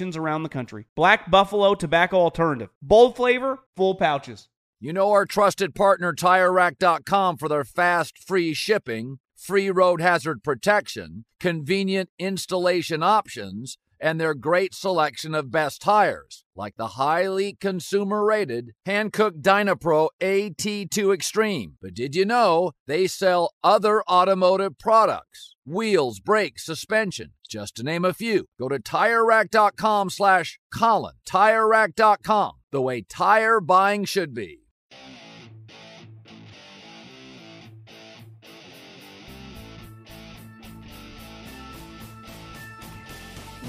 [0.00, 0.86] around the country.
[0.96, 2.70] Black Buffalo Tobacco Alternative.
[2.80, 4.48] Bold flavor, full pouches.
[4.80, 11.26] You know our trusted partner TireRack.com for their fast, free shipping, free road hazard protection,
[11.38, 18.72] convenient installation options, and their great selection of best tires, like the highly consumer rated
[18.86, 21.72] Hankook Dynapro AT2 Xtreme.
[21.82, 25.54] But did you know they sell other automotive products?
[25.66, 28.46] Wheels, brakes, suspension, just to name a few.
[28.58, 31.14] Go to TireRack.com slash Colin.
[31.28, 34.60] TireRack.com, the way tire buying should be.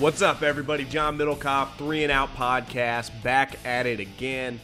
[0.02, 0.84] What's up, everybody?
[0.86, 4.60] John Middlekauff, Three and Out Podcast, back at it again.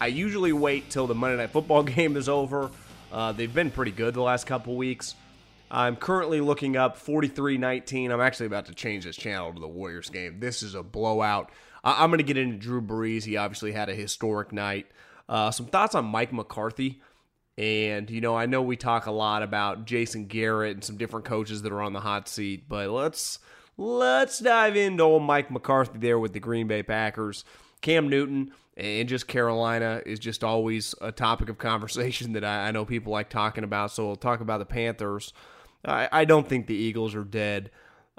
[0.00, 2.70] I usually wait till the Monday Night Football game is over.
[3.10, 5.16] Uh, they've been pretty good the last couple weeks.
[5.68, 8.12] I'm currently looking up 43 19.
[8.12, 10.38] I'm actually about to change this channel to the Warriors game.
[10.38, 11.50] This is a blowout.
[11.82, 13.24] I- am going to get into Drew Brees.
[13.24, 14.86] He obviously had a historic night.
[15.28, 17.02] Uh, some thoughts on Mike McCarthy.
[17.56, 21.24] And, you know, I know we talk a lot about Jason Garrett and some different
[21.24, 23.40] coaches that are on the hot seat, but let's
[23.78, 27.44] let's dive into old Mike McCarthy there with the Green Bay Packers.
[27.80, 32.70] Cam Newton and just Carolina is just always a topic of conversation that I, I
[32.72, 33.92] know people like talking about.
[33.92, 35.32] So we'll talk about the Panthers.
[35.84, 37.70] I, I don't think the Eagles are dead.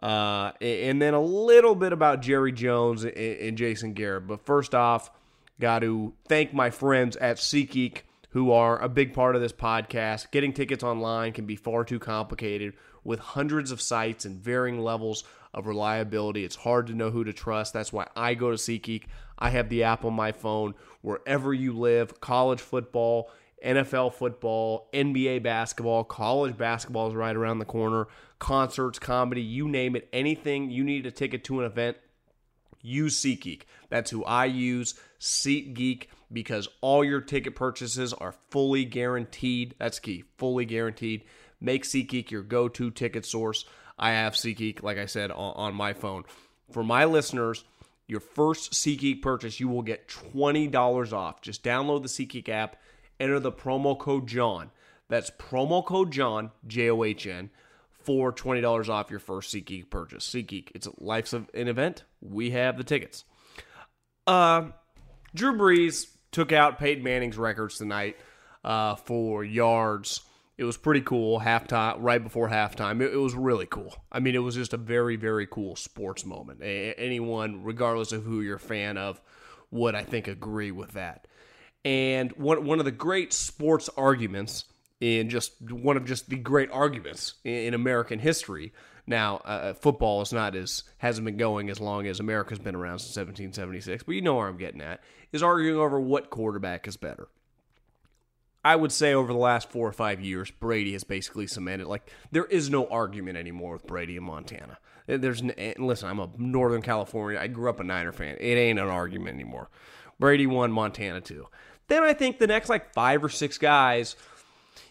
[0.02, 4.28] Uh, and then a little bit about Jerry Jones and, and Jason Garrett.
[4.28, 5.12] But first off,
[5.59, 10.31] got to thank my friends at SeatGeek who are a big part of this podcast.
[10.31, 15.24] Getting tickets online can be far too complicated with hundreds of sites and varying levels
[15.54, 16.44] of reliability.
[16.44, 17.74] It's hard to know who to trust.
[17.74, 19.04] That's why I go to SeatGeek.
[19.38, 22.20] I have the app on my phone wherever you live.
[22.22, 23.32] College football,
[23.66, 28.08] NFL football, NBA basketball, college basketball is right around the corner.
[28.38, 30.08] Concerts, comedy, you name it.
[30.14, 31.98] Anything you need a ticket to an event,
[32.81, 33.64] use SeatGeek.
[33.90, 39.76] That's who I use, SeatGeek, because all your ticket purchases are fully guaranteed.
[39.80, 41.26] That's key, fully guaranteed.
[41.60, 43.66] Make SeatGeek your go to ticket source.
[44.00, 46.24] I have SeatGeek, like I said, on, on my phone.
[46.72, 47.64] For my listeners,
[48.08, 51.42] your first SeatGeek purchase, you will get $20 off.
[51.42, 52.78] Just download the SeatGeek app,
[53.20, 54.72] enter the promo code John.
[55.10, 57.50] That's promo code John, J O H N,
[57.92, 60.28] for $20 off your first SeatGeek purchase.
[60.28, 62.04] SeatGeek, it's life's of an event.
[62.22, 63.26] We have the tickets.
[64.26, 64.68] Uh,
[65.36, 68.18] Drew Brees took out Peyton Manning's records tonight
[68.64, 70.22] uh, for yards
[70.59, 71.40] it was pretty cool.
[71.40, 73.96] Halftime, right before halftime, it, it, was really cool.
[74.12, 76.62] I mean, it was just a very, very cool sports moment.
[76.62, 79.22] A- anyone, regardless of who you're a fan of,
[79.72, 81.28] would I think agree with that.
[81.86, 84.66] And one one of the great sports arguments
[85.00, 88.74] in just one of just the great arguments in, in American history.
[89.07, 92.75] Now, uh, uh, football is not as hasn't been going as long as America's been
[92.75, 95.01] around since 1776, but you know where I'm getting at.
[95.31, 97.30] Is arguing over what quarterback is better.
[98.64, 101.88] I would say over the last four or five years, Brady has basically cemented.
[101.88, 104.78] Like there is no argument anymore with Brady in Montana.
[105.08, 107.40] Eh, there's eh, listen, I'm a Northern California.
[107.40, 108.38] I grew up a Niner fan.
[108.40, 109.70] It ain't an argument anymore.
[110.20, 111.48] Brady won Montana too.
[111.88, 114.16] Then I think the next like five or six guys,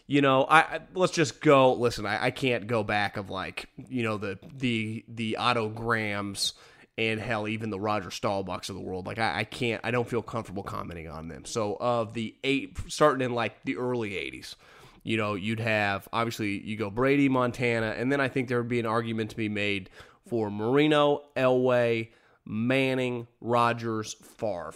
[0.07, 1.73] you know, I, I let's just go.
[1.73, 6.53] Listen, I, I can't go back of like you know the the the Otto Grahams
[6.99, 9.07] and hell, even the Roger Staubachs of the world.
[9.07, 11.45] Like I, I can't, I don't feel comfortable commenting on them.
[11.45, 14.55] So of the eight, starting in like the early '80s,
[15.03, 18.67] you know, you'd have obviously you go Brady, Montana, and then I think there would
[18.67, 19.89] be an argument to be made
[20.27, 22.09] for Marino, Elway,
[22.45, 24.73] Manning, Rodgers, Favre.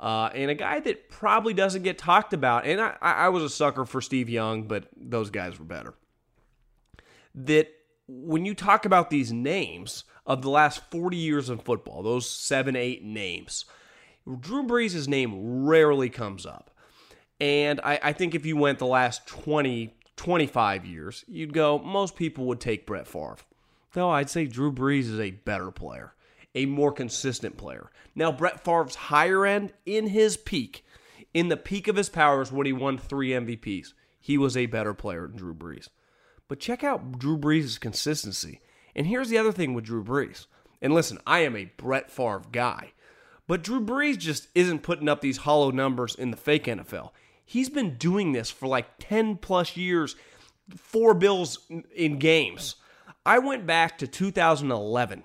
[0.00, 3.50] Uh, and a guy that probably doesn't get talked about, and I, I was a
[3.50, 5.94] sucker for Steve Young, but those guys were better.
[7.34, 7.68] That
[8.08, 12.76] when you talk about these names of the last 40 years in football, those seven,
[12.76, 13.64] eight names,
[14.40, 16.70] Drew Brees' name rarely comes up.
[17.40, 22.16] And I, I think if you went the last 20, 25 years, you'd go, most
[22.16, 23.38] people would take Brett Favre.
[23.92, 26.14] Though I'd say Drew Brees is a better player
[26.54, 27.90] a more consistent player.
[28.14, 30.84] Now, Brett Favre's higher end in his peak,
[31.32, 34.94] in the peak of his powers when he won three MVPs, he was a better
[34.94, 35.88] player than Drew Brees.
[36.48, 38.60] But check out Drew Brees' consistency.
[38.94, 40.46] And here's the other thing with Drew Brees.
[40.82, 42.92] And listen, I am a Brett Favre guy,
[43.46, 47.10] but Drew Brees just isn't putting up these hollow numbers in the fake NFL.
[47.44, 50.16] He's been doing this for like 10 plus years,
[50.74, 51.58] four bills
[51.94, 52.76] in games.
[53.26, 55.24] I went back to 2011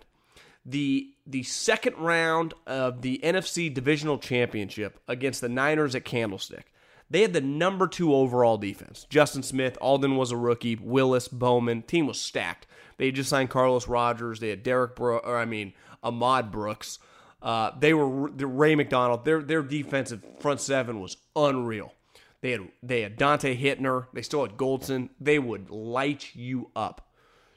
[0.65, 6.71] the the second round of the NFC Divisional Championship against the Niners at Candlestick.
[7.09, 9.05] They had the number two overall defense.
[9.09, 12.65] Justin Smith, Aldon was a rookie, Willis, Bowman, team was stacked.
[12.97, 14.39] They just signed Carlos Rogers.
[14.39, 16.99] They had Derek, Bro- or I mean, Ahmad Brooks.
[17.41, 19.25] Uh, they were Ray McDonald.
[19.25, 21.93] Their their defensive front seven was unreal.
[22.41, 24.07] They had they had Donte Whitner.
[24.13, 25.09] They still had Goldson.
[25.19, 27.09] They would light you up.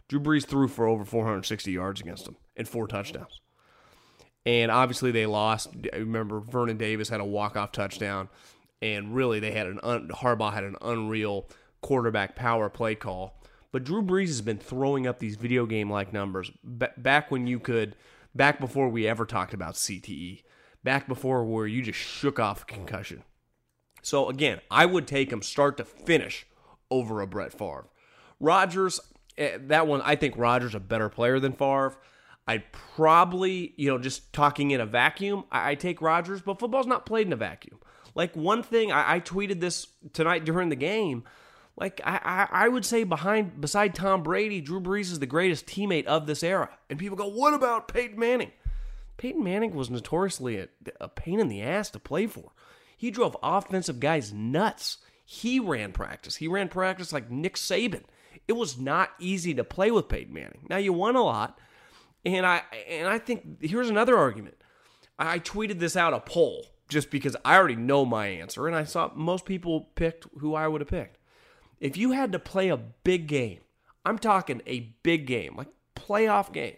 [0.08, 3.40] Drew Brees threw for over 460 yards against them and four touchdowns.
[4.46, 5.68] And obviously they lost.
[5.92, 8.30] I remember Vernon Davis had a walk-off touchdown,
[8.80, 11.46] and really they had an un, Harbaugh had an unreal
[11.82, 13.42] quarterback power play call.
[13.72, 17.60] But Drew Brees has been throwing up these video game like numbers back when you
[17.60, 17.96] could,
[18.34, 20.42] back before we ever talked about CTE,
[20.82, 23.24] back before where you just shook off a concussion.
[24.00, 26.46] So again, I would take him start to finish
[26.90, 27.88] over a Brett Favre.
[28.40, 29.00] Rodgers,
[29.38, 31.96] Eh, that one, I think Rodgers a better player than Favre.
[32.46, 36.86] I'd probably, you know, just talking in a vacuum, I, I take Rodgers, but football's
[36.86, 37.78] not played in a vacuum.
[38.14, 41.22] Like one thing, I, I tweeted this tonight during the game.
[41.78, 45.66] Like I, I, I would say behind beside Tom Brady, Drew Brees is the greatest
[45.66, 46.70] teammate of this era.
[46.90, 48.52] And people go, "What about Peyton Manning?"
[49.16, 50.68] Peyton Manning was notoriously a,
[51.00, 52.52] a pain in the ass to play for.
[52.96, 54.98] He drove offensive guys nuts.
[55.24, 56.36] He ran practice.
[56.36, 58.04] He ran practice like Nick Saban.
[58.46, 60.66] It was not easy to play with Peyton Manning.
[60.68, 61.58] Now you won a lot,
[62.24, 64.56] and I and I think here's another argument.
[65.18, 68.84] I tweeted this out a poll just because I already know my answer, and I
[68.84, 71.17] saw most people picked who I would have picked.
[71.80, 73.60] If you had to play a big game,
[74.04, 76.76] I'm talking a big game, like playoff game,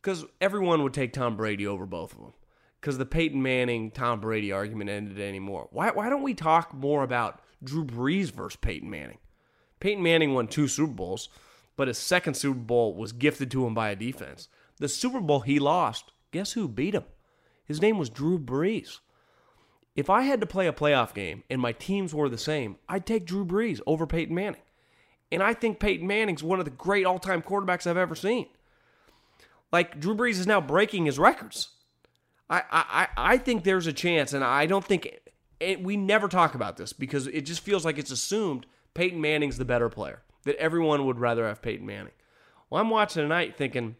[0.00, 2.32] because everyone would take Tom Brady over both of them.
[2.80, 5.68] Because the Peyton Manning Tom Brady argument ended anymore.
[5.70, 9.18] Why why don't we talk more about Drew Brees versus Peyton Manning?
[9.78, 11.28] Peyton Manning won two Super Bowls,
[11.76, 14.48] but his second Super Bowl was gifted to him by a defense.
[14.78, 17.04] The Super Bowl he lost, guess who beat him?
[17.64, 18.98] His name was Drew Brees.
[19.94, 23.06] If I had to play a playoff game and my teams were the same, I'd
[23.06, 24.62] take Drew Brees over Peyton Manning.
[25.30, 28.46] And I think Peyton Manning's one of the great all time quarterbacks I've ever seen.
[29.70, 31.70] Like, Drew Brees is now breaking his records.
[32.50, 35.08] I, I, I think there's a chance, and I don't think
[35.80, 39.64] we never talk about this because it just feels like it's assumed Peyton Manning's the
[39.64, 42.12] better player, that everyone would rather have Peyton Manning.
[42.68, 43.96] Well, I'm watching tonight thinking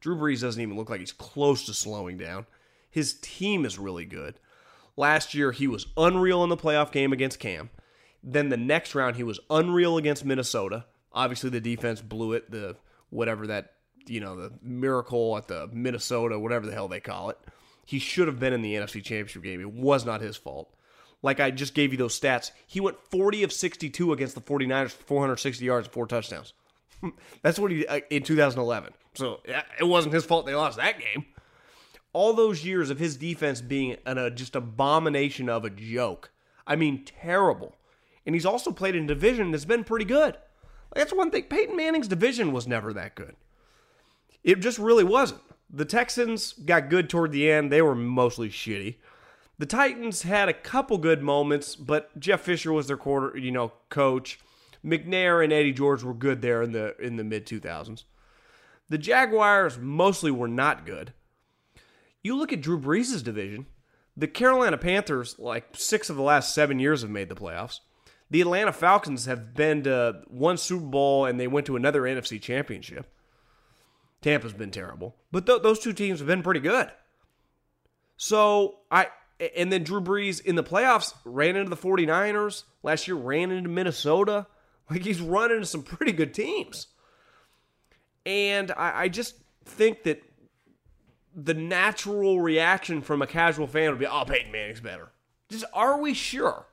[0.00, 2.46] Drew Brees doesn't even look like he's close to slowing down.
[2.90, 4.38] His team is really good.
[4.96, 7.70] Last year, he was unreal in the playoff game against Cam.
[8.22, 10.84] Then the next round, he was unreal against Minnesota.
[11.12, 12.76] Obviously, the defense blew it, the
[13.10, 13.72] whatever that,
[14.06, 17.38] you know, the miracle at the Minnesota, whatever the hell they call it.
[17.84, 19.60] He should have been in the NFC Championship game.
[19.60, 20.72] It was not his fault
[21.22, 24.90] like I just gave you those stats, he went 40 of 62 against the 49ers
[24.90, 26.52] for 460 yards and four touchdowns.
[27.42, 28.92] That's what he uh, in 2011.
[29.14, 31.26] So it wasn't his fault they lost that game.
[32.12, 36.30] All those years of his defense being an, a just abomination of a joke.
[36.66, 37.74] I mean, terrible.
[38.26, 40.36] And he's also played in a division that's been pretty good.
[40.94, 41.44] That's one thing.
[41.44, 43.34] Peyton Manning's division was never that good.
[44.44, 45.40] It just really wasn't.
[45.70, 47.72] The Texans got good toward the end.
[47.72, 48.96] They were mostly shitty.
[49.58, 53.72] The Titans had a couple good moments, but Jeff Fisher was their quarter, you know,
[53.88, 54.38] coach.
[54.84, 58.04] McNair and Eddie George were good there in the in the mid 2000s.
[58.88, 61.12] The Jaguars mostly were not good.
[62.22, 63.66] You look at Drew Brees' division.
[64.16, 67.80] The Carolina Panthers, like six of the last seven years, have made the playoffs.
[68.30, 72.40] The Atlanta Falcons have been to one Super Bowl and they went to another NFC
[72.40, 73.06] championship.
[74.22, 76.90] Tampa's been terrible, but th- those two teams have been pretty good.
[78.16, 79.08] So I
[79.56, 83.68] and then Drew Brees in the playoffs ran into the 49ers last year, ran into
[83.68, 84.46] Minnesota.
[84.88, 86.86] Like he's run into some pretty good teams.
[88.24, 90.22] And I, I just think that
[91.34, 95.12] the natural reaction from a casual fan would be, oh, Peyton Manning's better.
[95.48, 96.66] Just are we sure?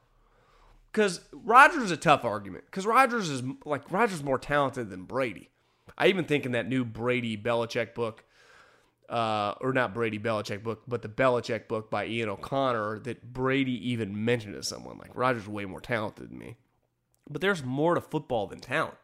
[0.92, 2.66] Because Rodgers is a tough argument.
[2.66, 5.50] Because Rodgers is like Rodgers more talented than Brady.
[5.98, 8.24] I even think in that new Brady Belichick book,
[9.10, 13.90] uh, or not Brady Belichick book, but the Belichick book by Ian O'Connor, that Brady
[13.92, 16.58] even mentioned to someone like Rodgers is way more talented than me.
[17.30, 18.98] But there's more to football than talent,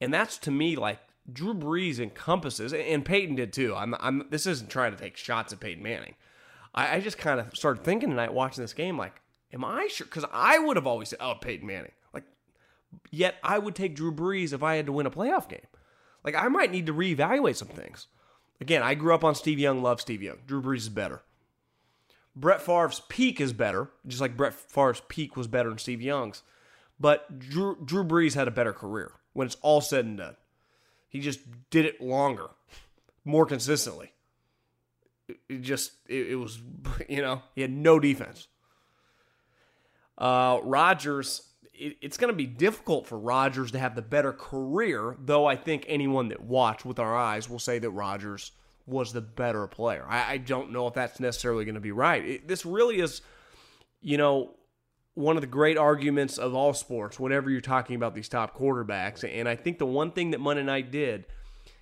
[0.00, 3.74] and that's to me like Drew Brees encompasses, and Peyton did too.
[3.74, 6.14] I'm, I'm this isn't trying to take shots at Peyton Manning.
[6.74, 9.20] I, I just kind of started thinking tonight watching this game, like,
[9.52, 10.06] am I sure?
[10.06, 11.92] Because I would have always said, oh, Peyton Manning.
[12.12, 12.24] Like,
[13.10, 15.66] yet I would take Drew Brees if I had to win a playoff game.
[16.24, 18.06] Like, I might need to reevaluate some things.
[18.60, 20.38] Again, I grew up on Steve Young, love Steve Young.
[20.46, 21.22] Drew Brees is better.
[22.34, 26.42] Brett Favre's peak is better, just like Brett Favre's peak was better than Steve Young's.
[26.98, 30.36] But Drew, Drew Brees had a better career when it's all said and done.
[31.12, 32.48] He just did it longer,
[33.24, 34.12] more consistently.
[35.28, 36.60] It just, it, it was,
[37.08, 38.48] you know, he had no defense.
[40.16, 41.42] Uh, Rodgers,
[41.74, 45.54] it, it's going to be difficult for Rodgers to have the better career, though I
[45.54, 48.52] think anyone that watched with our eyes will say that Rodgers
[48.86, 50.06] was the better player.
[50.08, 52.24] I, I don't know if that's necessarily going to be right.
[52.24, 53.20] It, this really is,
[54.00, 54.54] you know,
[55.14, 59.28] one of the great arguments of all sports whenever you're talking about these top quarterbacks.
[59.28, 61.26] And I think the one thing that Monday night did,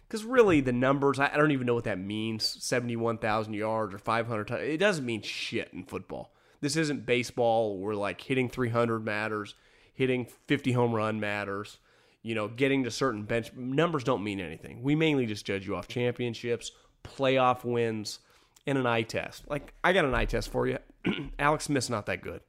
[0.06, 4.50] because really the numbers, I don't even know what that means 71,000 yards or 500,
[4.50, 6.32] it doesn't mean shit in football.
[6.60, 9.54] This isn't baseball where like hitting 300 matters,
[9.94, 11.78] hitting 50 home run matters,
[12.22, 14.82] you know, getting to certain bench numbers don't mean anything.
[14.82, 16.72] We mainly just judge you off championships,
[17.04, 18.18] playoff wins,
[18.66, 19.48] and an eye test.
[19.48, 20.78] Like I got an eye test for you.
[21.38, 22.40] Alex Smith's not that good.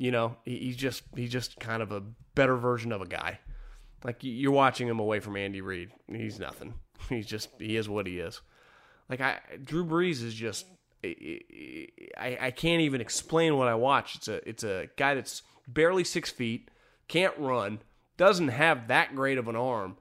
[0.00, 2.00] You know, he's just he's just kind of a
[2.34, 3.38] better version of a guy.
[4.02, 5.90] Like you're watching him away from Andy Reid.
[6.10, 6.72] He's nothing.
[7.10, 8.40] He's just he is what he is.
[9.10, 10.64] Like I Drew Brees is just
[11.04, 14.16] I, I can't even explain what I watch.
[14.16, 16.70] It's a it's a guy that's barely six feet,
[17.06, 17.80] can't run,
[18.16, 19.98] doesn't have that great of an arm,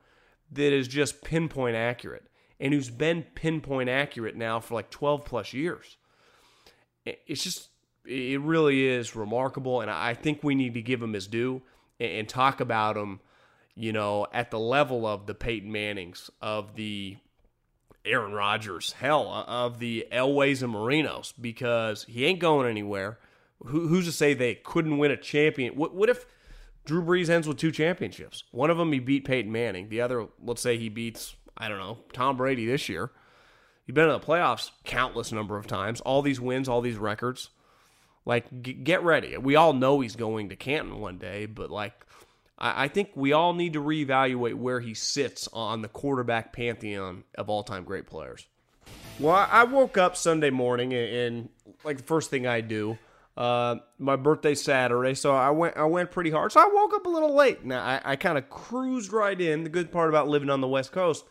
[0.54, 2.24] that is just pinpoint accurate,
[2.58, 5.98] and who's been pinpoint accurate now for like twelve plus years.
[7.06, 7.69] It's just
[8.10, 11.62] it really is remarkable, and I think we need to give him his due
[12.00, 13.20] and, and talk about him,
[13.76, 17.18] you know, at the level of the Peyton Mannings, of the
[18.06, 23.20] Aaron Rodgers, hell, uh, of the Elways and Marinos, because he ain't going anywhere.
[23.66, 25.76] Who, who's to say they couldn't win a champion?
[25.76, 26.26] What, what if
[26.86, 28.44] Drew Brees ends with two championships?
[28.52, 29.90] One of them he beat Peyton Manning.
[29.90, 33.12] The other, let's say he beats, I don't know, Tom Brady this year.
[33.86, 36.00] He's been in the playoffs countless number of times.
[36.02, 37.50] All these wins, all these records.
[38.26, 39.38] Like, g- get ready.
[39.38, 42.06] We all know he's going to Canton one day, but like,
[42.58, 47.24] I, I think we all need to reevaluate where he sits on the quarterback pantheon
[47.36, 48.46] of all time great players.
[49.20, 51.50] Well, I woke up Sunday morning and, and
[51.84, 52.98] like the first thing I do,
[53.36, 56.52] uh, my birthday Saturday, so I went I went pretty hard.
[56.52, 57.66] So I woke up a little late.
[57.66, 59.64] Now I, I kind of cruised right in.
[59.64, 61.26] The good part about living on the West Coast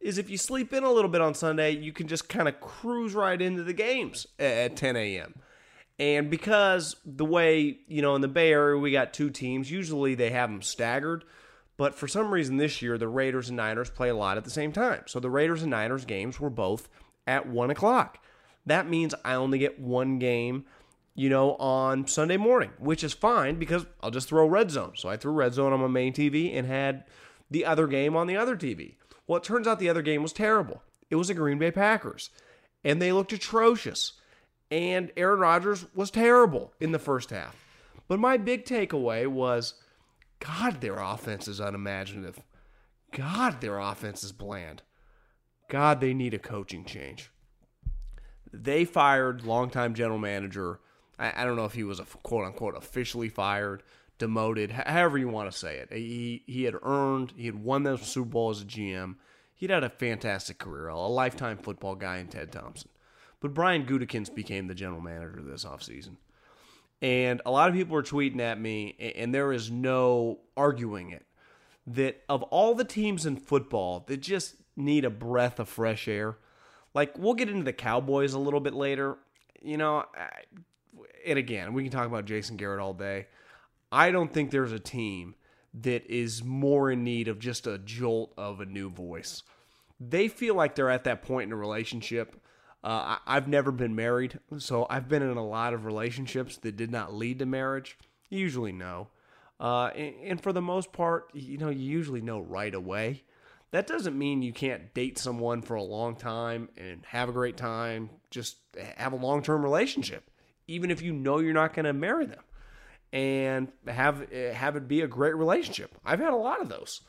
[0.00, 2.60] is if you sleep in a little bit on Sunday, you can just kind of
[2.60, 5.34] cruise right into the games at 10 a.m.
[5.98, 10.14] And because the way, you know, in the Bay Area, we got two teams, usually
[10.14, 11.24] they have them staggered.
[11.76, 14.50] But for some reason this year, the Raiders and Niners play a lot at the
[14.50, 15.04] same time.
[15.06, 16.88] So the Raiders and Niners games were both
[17.26, 18.18] at 1 o'clock.
[18.66, 20.64] That means I only get one game,
[21.14, 24.92] you know, on Sunday morning, which is fine because I'll just throw Red Zone.
[24.96, 27.04] So I threw Red Zone on my main TV and had
[27.50, 28.94] the other game on the other TV.
[29.26, 30.82] Well, it turns out the other game was terrible.
[31.10, 32.30] It was the Green Bay Packers,
[32.82, 34.14] and they looked atrocious
[34.70, 37.56] and Aaron Rodgers was terrible in the first half.
[38.08, 39.74] But my big takeaway was
[40.40, 42.40] God, their offense is unimaginative.
[43.12, 44.82] God, their offense is bland.
[45.68, 47.30] God, they need a coaching change.
[48.52, 50.80] They fired longtime general manager.
[51.18, 53.82] I, I don't know if he was a quote unquote officially fired,
[54.18, 55.92] demoted, however you want to say it.
[55.92, 59.16] He he had earned, he had won the Super Bowl as a GM.
[59.54, 62.90] He'd had a fantastic career, a lifetime football guy in Ted Thompson.
[63.44, 66.16] But Brian Gutekunst became the general manager this offseason.
[67.02, 71.26] And a lot of people are tweeting at me, and there is no arguing it,
[71.86, 76.38] that of all the teams in football that just need a breath of fresh air,
[76.94, 79.18] like we'll get into the Cowboys a little bit later.
[79.60, 80.06] You know,
[81.26, 83.26] and again, we can talk about Jason Garrett all day.
[83.92, 85.34] I don't think there's a team
[85.82, 89.42] that is more in need of just a jolt of a new voice
[90.00, 92.40] they feel like they're at that point in a relationship.
[92.84, 96.76] Uh, I, I've never been married, so I've been in a lot of relationships that
[96.76, 97.96] did not lead to marriage.
[98.28, 99.08] Usually, no.
[99.58, 103.24] Uh, and, and for the most part, you know, you usually know right away.
[103.70, 107.56] That doesn't mean you can't date someone for a long time and have a great
[107.56, 108.58] time, just
[108.98, 110.30] have a long term relationship,
[110.68, 112.42] even if you know you're not going to marry them
[113.14, 115.94] and have have it be a great relationship.
[116.04, 117.00] I've had a lot of those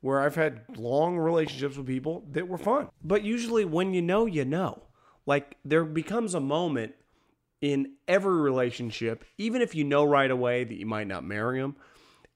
[0.00, 2.88] where I've had long relationships with people that were fun.
[3.02, 4.82] But usually when you know, you know.
[5.26, 6.94] Like there becomes a moment
[7.60, 11.76] in every relationship, even if you know right away that you might not marry them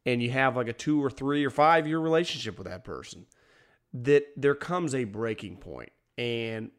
[0.07, 3.27] and you have like a 2 or 3 or 5 year relationship with that person,
[3.93, 5.93] that there comes a breaking point.
[6.17, 6.71] And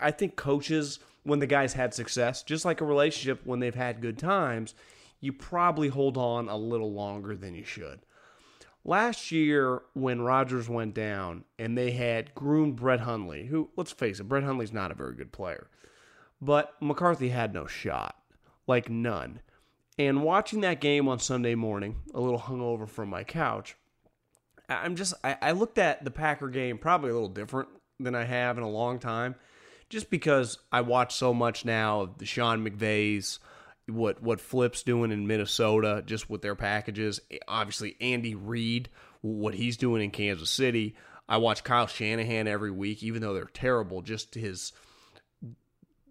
[0.00, 4.00] I think coaches when the guys had success, just like a relationship when they've had
[4.00, 4.74] good times,
[5.20, 8.00] you probably hold on a little longer than you should.
[8.88, 14.18] Last year, when Rodgers went down and they had groomed Brett Hundley, who, let's face
[14.18, 15.68] it, Brett Hundley's not a very good player,
[16.40, 18.16] but McCarthy had no shot,
[18.66, 19.40] like none.
[19.98, 23.76] And watching that game on Sunday morning, a little hungover from my couch,
[24.70, 27.68] I'm just, I, I looked at the Packer game probably a little different
[28.00, 29.34] than I have in a long time,
[29.90, 33.38] just because I watch so much now of the Sean McVays
[33.88, 37.20] what what Flip's doing in Minnesota, just with their packages.
[37.46, 38.88] Obviously, Andy Reid,
[39.20, 40.96] what he's doing in Kansas City.
[41.28, 44.02] I watch Kyle Shanahan every week, even though they're terrible.
[44.02, 44.72] Just his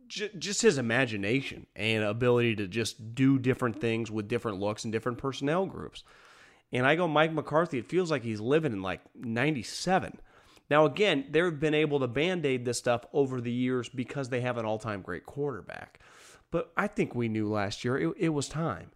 [0.07, 5.17] just his imagination and ability to just do different things with different looks and different
[5.17, 6.03] personnel groups.
[6.72, 10.19] And I go, Mike McCarthy, it feels like he's living in like 97.
[10.69, 14.41] Now, again, they've been able to band aid this stuff over the years because they
[14.41, 16.00] have an all time great quarterback.
[16.51, 18.92] But I think we knew last year it, it was time.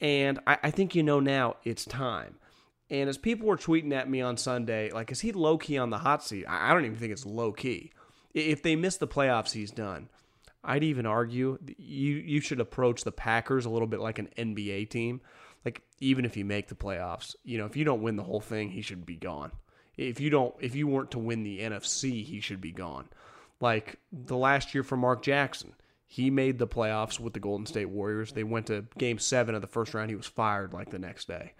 [0.00, 2.36] And I, I think you know now it's time.
[2.90, 5.90] And as people were tweeting at me on Sunday, like, is he low key on
[5.90, 6.44] the hot seat?
[6.46, 7.92] I don't even think it's low key.
[8.34, 10.08] If they miss the playoffs, he's done.
[10.64, 14.90] I'd even argue you you should approach the Packers a little bit like an NBA
[14.90, 15.20] team.
[15.64, 18.40] Like even if you make the playoffs, you know, if you don't win the whole
[18.40, 19.52] thing, he should be gone.
[19.96, 23.08] If you don't if you weren't to win the NFC, he should be gone.
[23.60, 25.74] Like the last year for Mark Jackson.
[26.12, 28.32] He made the playoffs with the Golden State Warriors.
[28.32, 30.10] They went to game seven of the first round.
[30.10, 31.54] He was fired like the next day.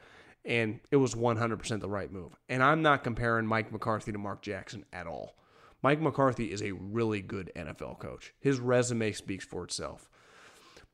[0.44, 2.36] And it was 100% the right move.
[2.50, 5.36] And I'm not comparing Mike McCarthy to Mark Jackson at all.
[5.82, 8.34] Mike McCarthy is a really good NFL coach.
[8.40, 10.10] His resume speaks for itself.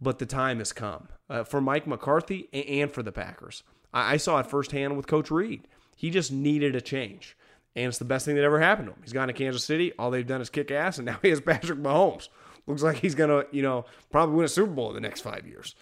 [0.00, 3.64] But the time has come uh, for Mike McCarthy and for the Packers.
[3.92, 5.66] I-, I saw it firsthand with Coach Reid.
[5.96, 7.36] He just needed a change.
[7.74, 9.00] And it's the best thing that ever happened to him.
[9.02, 9.92] He's gone to Kansas City.
[9.98, 12.28] All they've done is kick ass, and now he has Patrick Mahomes.
[12.68, 15.22] Looks like he's going to, you know, probably win a Super Bowl in the next
[15.22, 15.74] five years.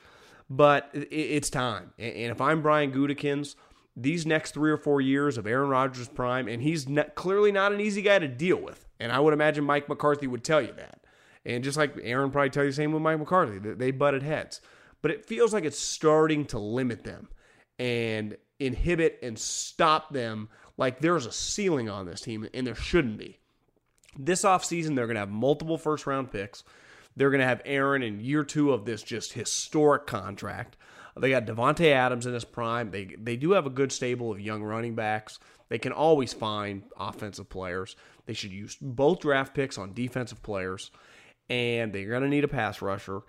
[0.48, 1.92] But it's time.
[1.98, 3.56] And if I'm Brian Gutekunst,
[3.96, 7.72] these next three or four years of Aaron Rodgers' prime, and he's not, clearly not
[7.72, 8.86] an easy guy to deal with.
[9.00, 11.00] And I would imagine Mike McCarthy would tell you that.
[11.44, 14.60] And just like Aaron probably tell you the same with Mike McCarthy, they butted heads.
[15.02, 17.28] But it feels like it's starting to limit them
[17.80, 20.48] and inhibit and stop them.
[20.76, 23.40] Like there's a ceiling on this team, and there shouldn't be.
[24.18, 26.64] This offseason, they're going to have multiple first round picks.
[27.16, 30.76] They're going to have Aaron in year two of this just historic contract.
[31.18, 32.90] They got Davante Adams in his prime.
[32.90, 35.38] They they do have a good stable of young running backs.
[35.68, 37.96] They can always find offensive players.
[38.26, 40.90] They should use both draft picks on defensive players,
[41.48, 43.22] and they're going to need a pass rusher.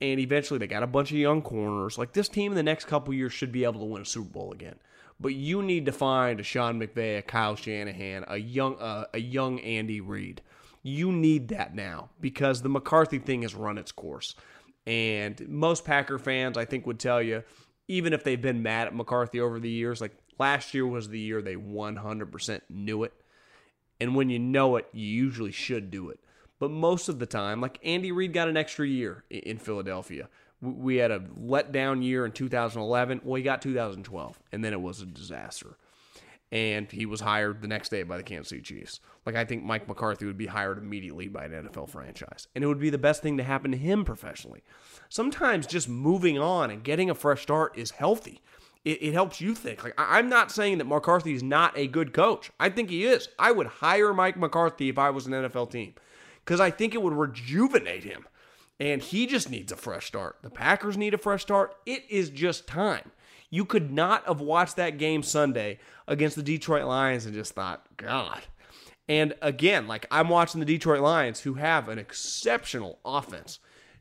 [0.00, 1.98] And eventually, they got a bunch of young corners.
[1.98, 4.30] Like this team in the next couple years should be able to win a Super
[4.30, 4.76] Bowl again.
[5.22, 9.20] But you need to find a Sean McVay, a Kyle Shanahan, a young uh, a
[9.20, 10.42] young Andy Reid.
[10.82, 14.34] You need that now because the McCarthy thing has run its course.
[14.84, 17.44] And most Packer fans, I think, would tell you,
[17.86, 21.20] even if they've been mad at McCarthy over the years, like last year was the
[21.20, 23.12] year they 100% knew it.
[24.00, 26.18] And when you know it, you usually should do it.
[26.58, 30.28] But most of the time, like Andy Reid got an extra year in Philadelphia.
[30.62, 33.20] We had a letdown year in 2011.
[33.24, 35.76] Well, he got 2012, and then it was a disaster.
[36.52, 39.00] And he was hired the next day by the Kansas City Chiefs.
[39.26, 42.46] Like, I think Mike McCarthy would be hired immediately by an NFL franchise.
[42.54, 44.62] And it would be the best thing to happen to him professionally.
[45.08, 48.42] Sometimes just moving on and getting a fresh start is healthy.
[48.84, 49.82] It, it helps you think.
[49.82, 52.50] Like, I'm not saying that McCarthy is not a good coach.
[52.60, 53.28] I think he is.
[53.38, 55.94] I would hire Mike McCarthy if I was an NFL team
[56.44, 58.26] because I think it would rejuvenate him
[58.82, 60.38] and he just needs a fresh start.
[60.42, 61.76] The Packers need a fresh start.
[61.86, 63.12] It is just time.
[63.48, 67.86] You could not have watched that game Sunday against the Detroit Lions and just thought,
[67.96, 68.40] God.
[69.08, 73.60] And again, like I'm watching the Detroit Lions who have an exceptional offense.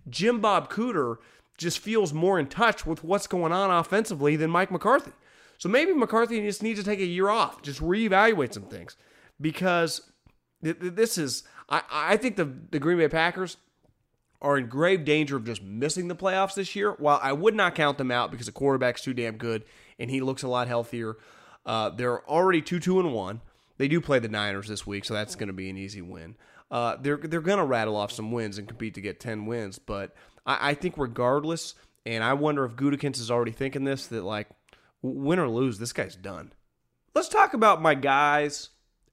[0.09, 1.17] Jim Bob Cooter
[1.59, 5.11] just feels more in touch with what's going on offensively than Mike McCarthy.
[5.59, 8.97] So maybe McCarthy just needs to take a year off, just reevaluate some things.
[9.39, 10.11] Because
[10.63, 13.57] This is, I, I think the, the Green Bay Packers
[14.41, 16.93] are in grave danger of just missing the playoffs this year.
[16.97, 19.63] While I would not count them out because the quarterback's too damn good
[19.99, 21.17] and he looks a lot healthier.
[21.65, 23.41] Uh, they're already two two and one.
[23.77, 26.35] They do play the Niners this week, so that's going to be an easy win.
[26.69, 29.77] Uh, they're they're going to rattle off some wins and compete to get ten wins,
[29.77, 31.75] but I, I think regardless,
[32.05, 34.47] and I wonder if Gutekunst is already thinking this that like
[35.01, 36.53] win or lose, this guy's done.
[37.13, 38.69] Let's talk about my guys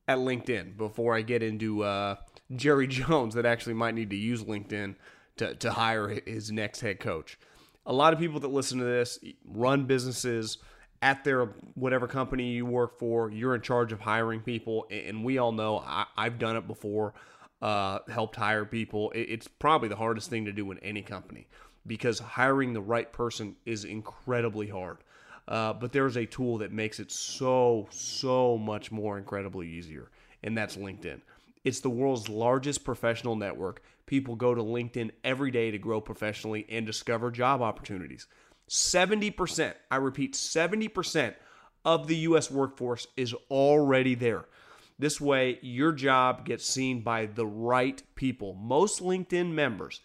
[0.06, 2.16] at LinkedIn before I get into uh,
[2.54, 4.94] Jerry Jones that actually might need to use LinkedIn
[5.38, 7.38] to, to hire his next head coach.
[7.87, 10.59] A lot of people that listen to this run businesses
[11.01, 13.31] at their whatever company you work for.
[13.31, 17.14] You're in charge of hiring people, and we all know I, have done it before.
[17.61, 19.11] Uh, helped hire people.
[19.16, 21.48] It's probably the hardest thing to do in any company
[21.88, 24.98] because hiring the right person is incredibly hard.
[25.48, 30.11] Uh, but there's a tool that makes it so, so much more incredibly easier,
[30.44, 31.20] and that's LinkedIn.
[31.64, 33.83] It's the world's largest professional network.
[34.09, 38.27] People go to LinkedIn every day to grow professionally and discover job opportunities.
[38.68, 41.35] 70%, I repeat, 70%
[41.85, 44.47] of the US workforce is already there.
[44.99, 48.55] This way, your job gets seen by the right people.
[48.55, 50.01] Most LinkedIn members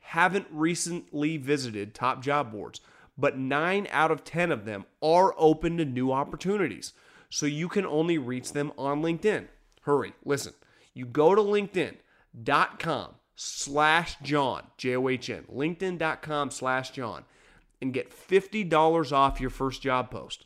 [0.00, 2.82] haven't recently visited top job boards
[3.16, 6.92] but nine out of 10 of them are open to new opportunities.
[7.30, 9.46] So you can only reach them on LinkedIn.
[9.82, 10.54] Hurry, listen.
[10.92, 17.24] You go to linkedin.com slash John, J O H N, linkedin.com slash John,
[17.80, 20.44] and get $50 off your first job post.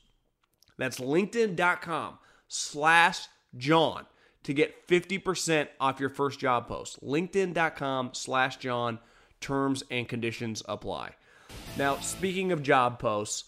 [0.78, 4.06] That's linkedin.com slash John
[4.44, 7.04] to get 50% off your first job post.
[7.04, 8.98] LinkedIn.com slash John.
[9.40, 11.12] Terms and conditions apply.
[11.76, 13.44] Now, speaking of job posts,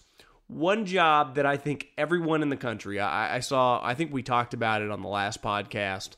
[0.47, 4.23] one job that I think everyone in the country, I, I, saw, I think we
[4.23, 6.11] talked about it on the last podcast,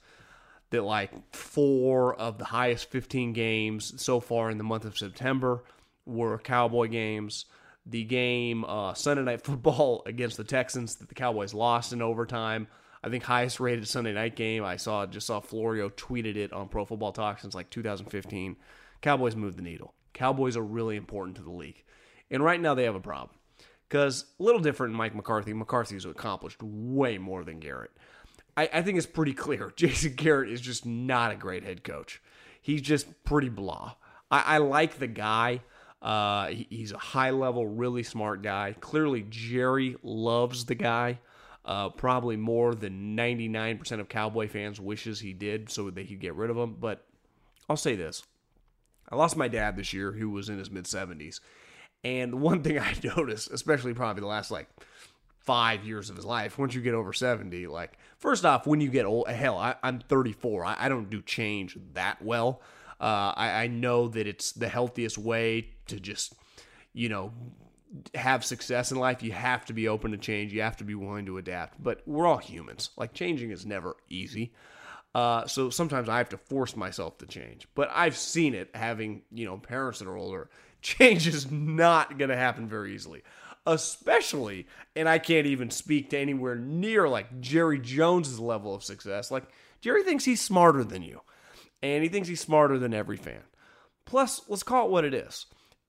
[0.73, 5.63] that like four of the highest 15 games so far in the month of September
[6.05, 7.47] were Cowboy games.
[7.87, 12.67] The game, uh, Sunday Night Football against the Texans, that the Cowboys lost in overtime.
[13.05, 14.65] I think highest rated Sunday night game.
[14.65, 18.57] I saw just saw Florio tweeted it on Pro Football Talk since like 2015.
[19.01, 19.95] Cowboys moved the needle.
[20.15, 21.83] Cowboys are really important to the league.
[22.31, 23.37] And right now they have a problem.
[23.89, 25.53] Because a little different Mike McCarthy.
[25.53, 27.91] McCarthy's accomplished way more than Garrett.
[28.57, 29.73] I, I think it's pretty clear.
[29.77, 32.21] Jason Garrett is just not a great head coach.
[32.61, 33.95] He's just pretty blah.
[34.31, 35.63] I, I like the guy.
[36.01, 38.75] Uh, he, he's a high level, really smart guy.
[38.81, 41.21] Clearly, Jerry loves the guy.
[41.65, 46.35] Uh, probably more than 99% of Cowboy fans wishes he did so they could get
[46.35, 46.77] rid of him.
[46.81, 47.07] But
[47.69, 48.25] I'll say this
[49.09, 51.41] I lost my dad this year, who was in his mid 70s.
[52.03, 54.69] And one thing I noticed, especially probably the last like
[55.45, 58.89] five years of his life, once you get over 70, like, first off, when you
[58.91, 60.65] get old, hell, I, am 34.
[60.65, 62.63] I, I, don't do change that well.
[63.01, 66.35] Uh, I, I know that it's the healthiest way to just,
[66.93, 67.33] you know,
[68.15, 69.23] have success in life.
[69.23, 70.53] You have to be open to change.
[70.53, 71.83] You have to be willing to adapt.
[71.83, 72.91] But we're all humans.
[72.97, 74.53] Like, changing is never easy.
[75.15, 77.69] Uh, so sometimes I have to force myself to change.
[77.75, 80.49] But I've seen it having, you know, parents that are older.
[80.83, 83.23] Change is not going to happen very easily.
[83.65, 89.31] Especially, and I can't even speak to anywhere near like Jerry Jones's level of success.
[89.31, 89.45] Like,
[89.81, 91.21] Jerry thinks he's smarter than you,
[91.83, 93.43] and he thinks he's smarter than every fan.
[94.05, 95.47] Plus, let's call it what it is.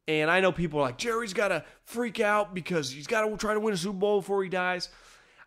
[0.08, 3.38] And I know people are like, Jerry's got to freak out because he's got to
[3.38, 4.90] try to win a Super Bowl before he dies.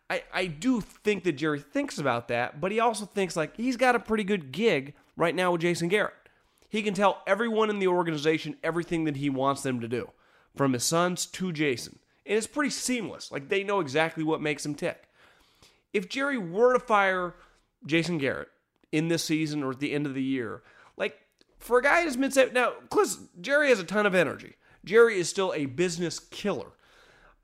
[0.09, 3.77] I, I do think that Jerry thinks about that, but he also thinks like he's
[3.77, 6.13] got a pretty good gig right now with Jason Garrett.
[6.69, 10.09] He can tell everyone in the organization everything that he wants them to do,
[10.55, 11.99] from his sons to Jason.
[12.27, 13.31] And it's pretty seamless.
[13.31, 15.03] Like they know exactly what makes him tick.
[15.93, 17.35] If Jerry were to fire
[17.85, 18.49] Jason Garrett
[18.91, 20.61] in this season or at the end of the year,
[20.97, 21.17] like
[21.57, 24.55] for a guy who's mid now, listen, Jerry has a ton of energy.
[24.83, 26.71] Jerry is still a business killer.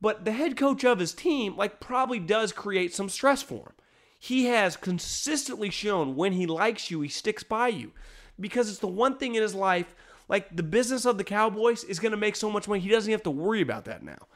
[0.02, 3.74] But the head coach of his team, like, probably does create some stress for him.
[4.20, 7.92] He has consistently shown when he likes you, he sticks by you
[8.40, 9.96] because it's the one thing in his life,
[10.28, 13.12] like the business of the Cowboys is going to make so much money, he doesn't
[13.12, 14.28] have to worry about that now.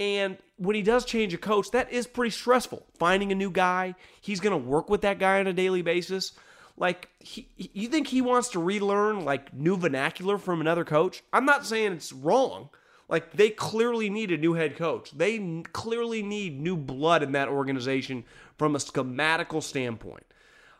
[0.00, 2.86] And when he does change a coach, that is pretty stressful.
[2.98, 6.32] Finding a new guy, he's going to work with that guy on a daily basis.
[6.78, 11.22] Like, he, you think he wants to relearn like new vernacular from another coach?
[11.34, 12.70] I'm not saying it's wrong.
[13.10, 15.10] Like they clearly need a new head coach.
[15.10, 18.24] They clearly need new blood in that organization
[18.56, 20.24] from a schematical standpoint.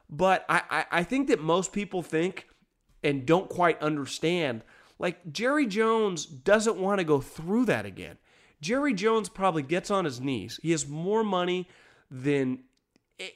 [0.09, 2.48] But I, I, I think that most people think
[3.02, 4.62] and don't quite understand.
[4.98, 8.16] Like Jerry Jones doesn't want to go through that again.
[8.61, 10.59] Jerry Jones probably gets on his knees.
[10.62, 11.66] He has more money
[12.11, 12.61] than
[13.18, 13.31] eh,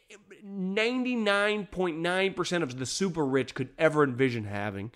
[0.45, 4.93] 99.9% of the super rich could ever envision having.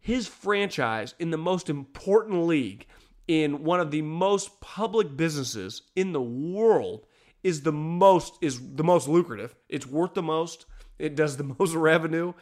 [0.00, 2.86] His franchise in the most important league,
[3.28, 7.06] in one of the most public businesses in the world,
[7.42, 9.54] is the most is the most lucrative.
[9.68, 10.66] It's worth the most.
[10.98, 12.32] It does the most revenue.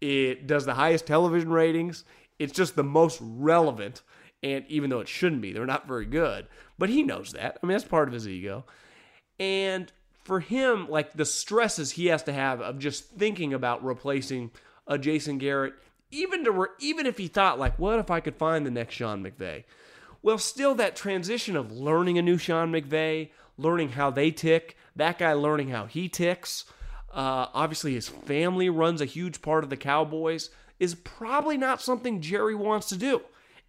[0.00, 2.04] It does the highest television ratings.
[2.38, 4.02] It's just the most relevant.
[4.42, 6.48] And even though it shouldn't be, they're not very good.
[6.82, 7.60] But he knows that.
[7.62, 8.64] I mean, that's part of his ego.
[9.38, 9.92] And
[10.24, 14.50] for him, like the stresses he has to have of just thinking about replacing
[14.88, 15.74] a Jason Garrett,
[16.10, 18.94] even to re- even if he thought like, what if I could find the next
[18.94, 19.62] Sean McVay?
[20.22, 25.20] Well, still that transition of learning a new Sean McVay, learning how they tick, that
[25.20, 26.64] guy learning how he ticks.
[27.12, 30.50] Uh, obviously, his family runs a huge part of the Cowboys.
[30.80, 33.22] Is probably not something Jerry wants to do.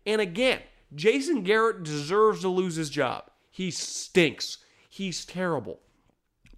[0.04, 0.62] And again,
[0.96, 3.30] Jason Garrett deserves to lose his job.
[3.50, 4.58] He stinks.
[4.90, 5.80] He's terrible.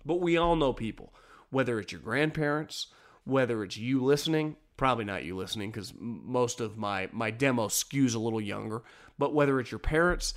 [0.06, 1.14] But we all know people,
[1.50, 2.88] whether it's your grandparents,
[3.24, 8.16] whether it's you listening, probably not you listening because most of my, my demo skews
[8.16, 8.84] a little younger,
[9.18, 10.34] but whether it's your parents,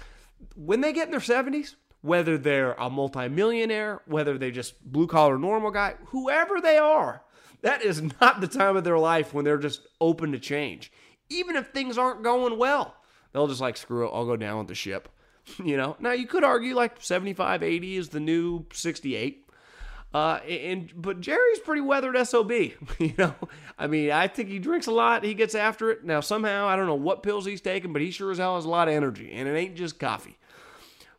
[0.55, 5.39] when they get in their 70s, whether they're a multimillionaire, whether they're just blue collar
[5.39, 7.23] normal guy, whoever they are,
[7.63, 10.93] that is not the time of their life when they're just open to change.
[11.29, 12.95] Even if things aren't going well,
[13.33, 15.09] they'll just like, screw it, I'll go down with the ship.
[15.65, 19.49] You know, now you could argue like 75, 80 is the new 68.
[20.13, 22.51] Uh, and but Jerry's pretty weathered sob.
[22.99, 23.35] You know,
[23.79, 25.25] I mean, I think he drinks a lot.
[25.25, 26.05] He gets after it.
[26.05, 28.65] Now somehow I don't know what pills he's taking, but he sure as hell has
[28.65, 30.39] a lot of energy, and it ain't just coffee.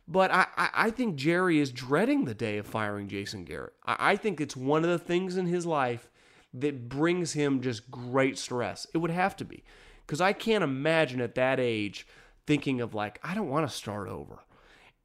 [0.08, 3.74] But I, I think Jerry is dreading the day of firing Jason Garrett.
[3.84, 6.08] I, I think it's one of the things in his life
[6.52, 8.88] that brings him just great stress.
[8.92, 9.62] It would have to be.
[10.10, 12.04] Because I can't imagine at that age
[12.44, 14.40] thinking of, like, I don't want to start over.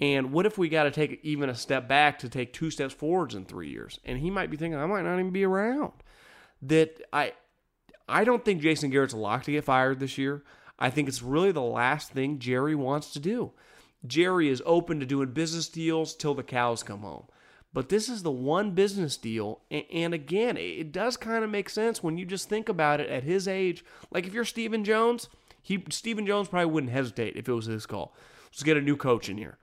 [0.02, 2.92] And what if we got to take even a step back to take two steps
[2.92, 4.00] forwards in three years?
[4.04, 5.92] And he might be thinking, I might not even be around.
[6.64, 7.34] That I,
[8.10, 10.44] I don't think Jason Garrett's a lock to get fired this year.
[10.80, 13.52] I think it's really the last thing Jerry wants to do.
[14.08, 17.28] Jerry is open to doing business deals till the cows come home.
[17.76, 19.60] But this is the one business deal.
[19.70, 23.24] And again, it does kind of make sense when you just think about it at
[23.24, 23.84] his age.
[24.12, 25.28] Like if you're Stephen Jones,
[25.62, 28.16] he Stephen Jones probably wouldn't hesitate if it was his call.
[28.46, 29.58] Let's get a new coach in here.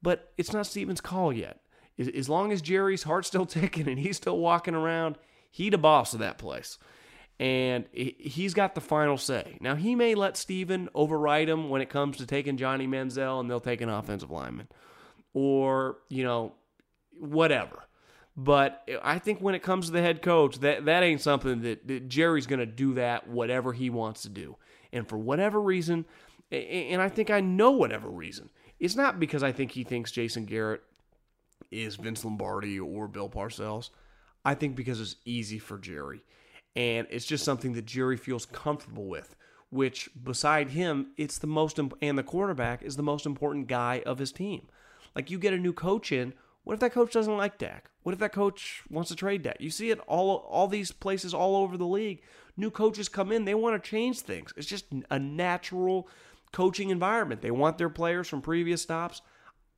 [0.00, 1.60] But it's not Stephen's call yet.
[1.98, 5.18] As long as Jerry's heart's still ticking and he's still walking around,
[5.50, 6.78] he the boss of that place
[7.38, 9.58] and he's got the final say.
[9.60, 13.50] Now, he may let Stephen override him when it comes to taking Johnny Manziel and
[13.50, 14.68] they'll take an offensive lineman
[15.34, 16.52] or, you know,
[17.20, 17.84] whatever.
[18.36, 21.86] But I think when it comes to the head coach, that, that ain't something that,
[21.88, 24.56] that Jerry's going to do that whatever he wants to do.
[24.92, 26.06] And for whatever reason,
[26.50, 30.46] and I think I know whatever reason, it's not because I think he thinks Jason
[30.46, 30.82] Garrett
[31.70, 33.90] is Vince Lombardi or Bill Parcells.
[34.44, 36.22] I think because it's easy for Jerry
[36.76, 39.34] and it's just something that Jerry feels comfortable with.
[39.72, 44.02] Which, beside him, it's the most imp- and the quarterback is the most important guy
[44.04, 44.66] of his team.
[45.14, 46.32] Like you get a new coach in,
[46.64, 47.90] what if that coach doesn't like Dak?
[48.02, 49.56] What if that coach wants to trade Dak?
[49.60, 52.22] You see it all all these places all over the league.
[52.56, 54.52] New coaches come in, they want to change things.
[54.56, 56.08] It's just a natural
[56.52, 57.42] coaching environment.
[57.42, 59.22] They want their players from previous stops.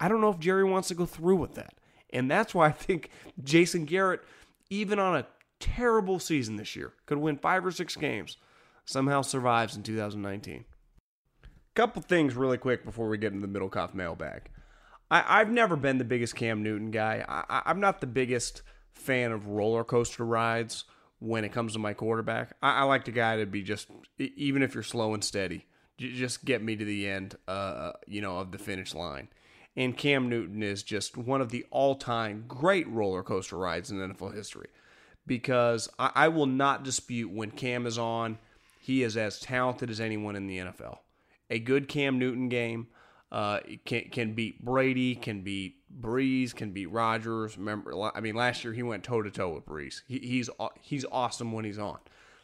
[0.01, 1.75] I don't know if Jerry wants to go through with that.
[2.11, 3.11] And that's why I think
[3.43, 4.23] Jason Garrett,
[4.69, 5.27] even on a
[5.61, 6.93] terrible season this year.
[7.07, 8.37] Could win five or six games.
[8.85, 10.65] Somehow survives in 2019.
[11.75, 14.51] Couple things really quick before we get into the middle Middlekauff mailbag.
[15.13, 17.25] I, have never been the biggest Cam Newton guy.
[17.29, 18.63] I, I'm not the biggest
[18.95, 20.85] fan of roller coaster rides
[21.19, 22.57] when it comes to my quarterback.
[22.63, 25.67] I, I like the guy to be just, even if you're slow and steady,
[25.99, 29.29] just get me to the end, uh, you know, of the finish line.
[29.77, 34.35] And Cam Newton is just one of the all-time great roller coaster rides in NFL
[34.35, 34.69] history
[35.27, 38.39] because I, I will not dispute when Cam is on,
[38.81, 40.99] he is as talented as anyone in the NFL.
[41.51, 42.89] A good Cam Newton game
[43.33, 47.59] uh, can can beat Brady, can beat Brees, can beat Rodgers.
[47.59, 50.03] Remember, I mean, last year he went toe to toe with Brees.
[50.07, 51.99] He, he's he's awesome when he's on.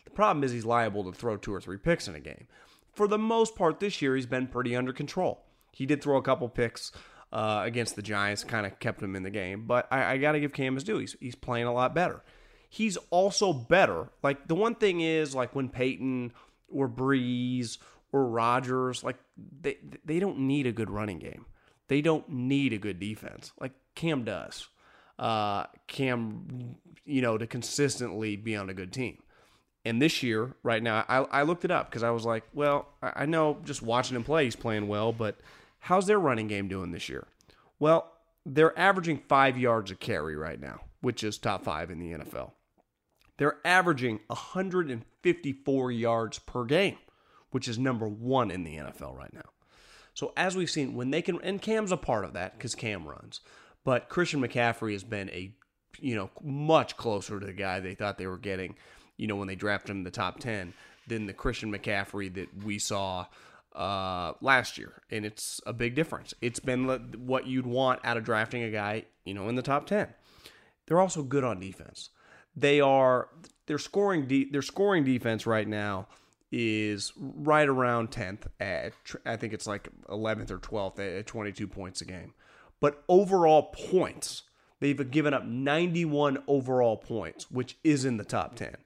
[0.05, 2.49] The problem is he's liable to throw two or three picks in a game.
[2.93, 5.45] For the most part, this year he's been pretty under control.
[5.73, 6.91] He did throw a couple picks
[7.33, 9.67] uh, against the Giants, kind of kept him in the game.
[9.67, 10.99] But I, I got to give Cam his due.
[10.99, 12.25] He's he's playing a lot better
[12.69, 14.11] he's also better.
[14.23, 16.33] Like the one thing is like when Peyton
[16.69, 17.79] or Brees
[18.13, 19.17] or Rodgers, like
[19.61, 21.47] they they don't need a good running game.
[21.89, 23.53] They don't need a good defense.
[23.61, 24.69] Like Cam does.
[25.19, 29.19] Uh, Cam, you know, to consistently be on a good team.
[29.85, 32.89] And this year, right now, I, I looked it up because I was like, well,
[33.03, 35.39] I know just watching him play, he's playing well, but
[35.79, 37.27] how's their running game doing this year?
[37.79, 38.13] Well,
[38.45, 40.81] they're averaging five yards a carry right now.
[41.01, 42.53] which is top five in the NFL.
[43.37, 46.99] They're averaging 154 yards per game,
[47.51, 49.51] which is number one in the NFL right now.
[50.15, 53.07] So as we've seen, when they can, and Cam's a part of that because Cam
[53.07, 53.41] runs,
[53.85, 55.53] but Christian McCaffrey has been a,
[56.01, 58.75] you know, much closer to the guy they thought they were getting,
[59.17, 60.75] you know, when they drafted him in the top ten
[61.07, 63.27] than the Christian McCaffrey that we saw
[63.75, 66.35] uh, last year, and it's a big difference.
[66.41, 66.87] It's been
[67.25, 70.09] what you'd want out of drafting a guy, you know, in the top ten.
[70.87, 72.11] They're also good on defense.
[72.57, 73.29] They are
[73.67, 76.09] they're scoring de- their scoring defense right now
[76.51, 78.95] is right around 10th at
[79.27, 82.35] I think it's like 11th or 12th at 22 points a game.
[82.81, 84.45] But overall points,
[84.81, 88.77] they've given up 91 overall points, which is in the top 10.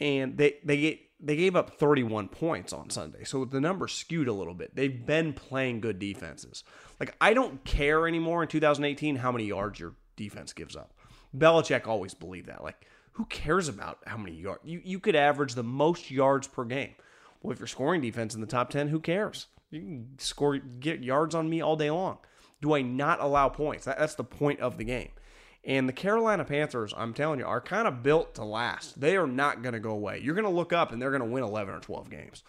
[0.00, 3.24] And they they they gave up 31 points on Sunday.
[3.24, 4.74] So the numbers skewed a little bit.
[4.74, 6.64] They've been playing good defenses.
[7.00, 10.92] Like I don't care anymore in 2018 how many yards your defense gives up.
[11.36, 12.62] Belichick always believed that.
[12.62, 12.86] Like
[13.16, 14.60] who cares about how many yards?
[14.62, 16.94] You, you could average the most yards per game.
[17.42, 19.46] Well, if you're scoring defense in the top 10, who cares?
[19.70, 22.18] You can score, get yards on me all day long.
[22.60, 23.86] Do I not allow points?
[23.86, 25.10] That, that's the point of the game.
[25.64, 29.00] And the Carolina Panthers, I'm telling you, are kind of built to last.
[29.00, 30.20] They are not going to go away.
[30.22, 32.42] You're going to look up and they're going to win 11 or 12 games.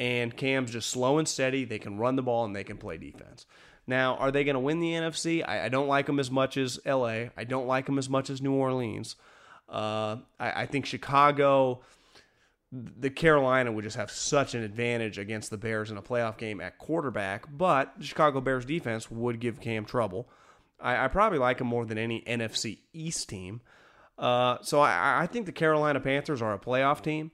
[0.00, 1.64] And Cam's just slow and steady.
[1.64, 3.46] They can run the ball and they can play defense.
[3.86, 5.46] Now, are they going to win the NFC?
[5.46, 7.26] I, I, don't like them as much as LA.
[7.36, 9.16] I don't like them as much as New Orleans.
[9.70, 11.80] Uh, I, I think Chicago,
[12.72, 16.60] the Carolina would just have such an advantage against the Bears in a playoff game
[16.60, 20.28] at quarterback, but the Chicago Bears defense would give Cam trouble.
[20.80, 23.60] I, I probably like him more than any NFC East team.
[24.18, 27.30] Uh, so I, I, think the Carolina Panthers are a playoff team,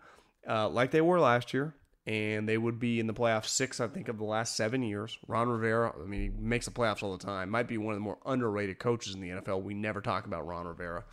[0.48, 1.74] uh, like they were last year,
[2.06, 5.18] and they would be in the playoffs six, I think, of the last seven years.
[5.26, 7.50] Ron Rivera, I mean, he makes the playoffs all the time.
[7.50, 9.64] Might be one of the more underrated coaches in the NFL.
[9.64, 11.04] We never talk about Ron Rivera.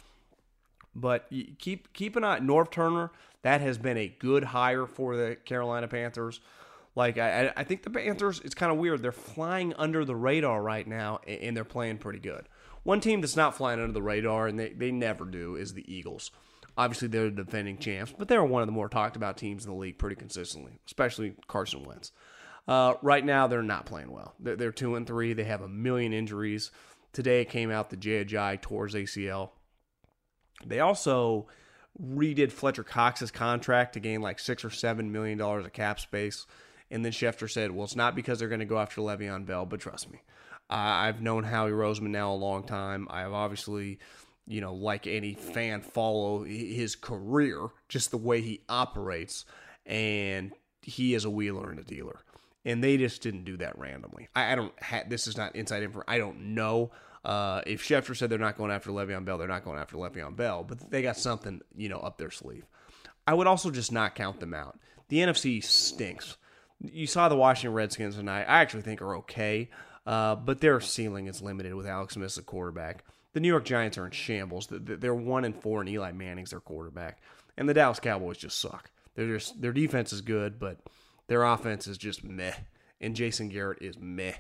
[0.96, 2.40] But keep keep an eye.
[2.40, 6.40] Norv Turner, that has been a good hire for the Carolina Panthers.
[6.96, 9.02] Like I, I think the Panthers, it's kind of weird.
[9.02, 12.48] They're flying under the radar right now, and they're playing pretty good.
[12.84, 15.92] One team that's not flying under the radar, and they, they never do, is the
[15.92, 16.32] Eagles.
[16.78, 19.72] Obviously, they're the defending champs, but they're one of the more talked about teams in
[19.72, 22.12] the league pretty consistently, especially Carson Wentz.
[22.68, 24.34] Uh, right now, they're not playing well.
[24.40, 25.34] They're, they're, two and three.
[25.34, 26.72] They have a million injuries.
[27.12, 29.50] Today it came out that tore his ACL.
[30.68, 31.48] They also
[32.02, 36.46] redid Fletcher Cox's contract to gain like six or seven million dollars of cap space.
[36.92, 39.66] And then Schefter said, "Well, it's not because they're going to go after Le'Veon Bell,
[39.66, 40.22] but trust me,
[40.70, 43.08] I've known Howie Roseman now a long time.
[43.10, 44.00] I have obviously,
[44.48, 49.46] you know, like any fan, follow his career, just the way he operates,
[49.86, 52.20] and he is a wheeler and a dealer."
[52.66, 54.30] And they just didn't do that randomly.
[54.36, 54.74] I, I don't.
[54.82, 56.04] Ha- this is not inside info.
[56.08, 56.92] I don't know.
[57.24, 60.36] Uh, if Schefter said they're not going after Le'Veon Bell, they're not going after Le'Veon
[60.36, 62.66] Bell, but they got something, you know, up their sleeve.
[63.26, 64.78] I would also just not count them out.
[65.08, 66.38] The NFC stinks.
[66.82, 68.44] You saw the Washington Redskins tonight.
[68.44, 69.70] I actually think are okay,
[70.06, 73.06] uh, but their ceiling is limited with Alex Smith as quarterback.
[73.32, 74.68] The New York Giants are in shambles.
[74.70, 77.20] They're one and four, and Eli Manning's their quarterback.
[77.58, 78.92] And the Dallas Cowboys just suck.
[79.16, 80.80] They're just their defense is good, but
[81.28, 82.54] their offense is just meh.
[83.00, 84.34] And Jason Garrett is meh.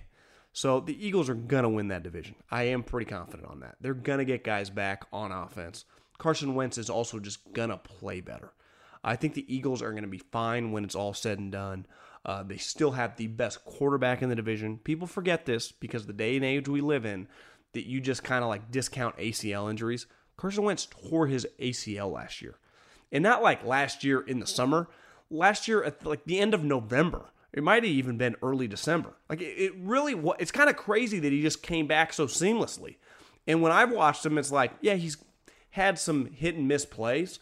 [0.53, 2.35] So the Eagles are going to win that division.
[2.49, 3.75] I am pretty confident on that.
[3.81, 5.85] They're going to get guys back on offense.
[6.19, 8.53] Carson Wentz is also just going to play better.
[9.03, 11.87] I think the Eagles are going to be fine when it's all said and done.
[12.23, 14.77] Uh, they still have the best quarterback in the division.
[14.77, 17.27] People forget this because the day and age we live in,
[17.73, 20.05] that you just kind of like discount ACL injuries.
[20.37, 22.55] Carson Wentz tore his ACL last year.
[23.11, 24.87] And not like last year in the summer,
[25.29, 27.31] last year at like the end of November.
[27.53, 29.13] It might have even been early December.
[29.29, 32.95] Like it, really, it's kind of crazy that he just came back so seamlessly.
[33.47, 35.17] And when I've watched him, it's like, yeah, he's
[35.71, 37.39] had some hit and miss plays,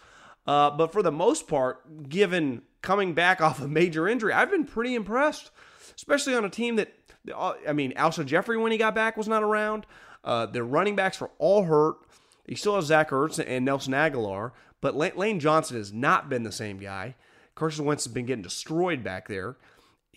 [0.48, 4.66] uh, but for the most part, given coming back off a major injury, I've been
[4.66, 5.52] pretty impressed,
[5.96, 6.94] especially on a team that,
[7.34, 9.86] uh, I mean, Alshon Jeffery when he got back was not around.
[10.24, 11.96] Uh, their running backs were all hurt.
[12.48, 16.52] He still has Zach Ertz and Nelson Agholor, but Lane Johnson has not been the
[16.52, 17.16] same guy.
[17.56, 19.58] Carson Wentz has been getting destroyed back there.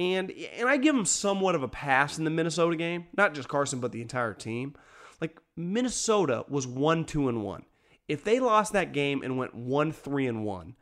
[0.01, 3.49] And and I give them somewhat of a pass in the Minnesota game, not just
[3.49, 4.75] Carson, but the entire team.
[5.21, 7.65] Like Minnesota was one two and one.
[8.09, 10.75] If they lost that game and went one three and one,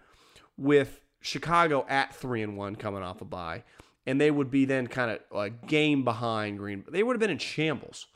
[0.57, 3.65] with Chicago at three and one coming off a bye,
[4.07, 7.31] and they would be then kind of a game behind Green, they would have been
[7.31, 8.07] in shambles.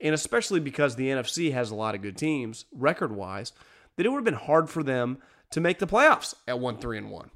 [0.00, 3.52] And especially because the NFC has a lot of good teams record wise,
[3.96, 5.18] that it would have been hard for them
[5.50, 7.30] to make the playoffs at one three and one.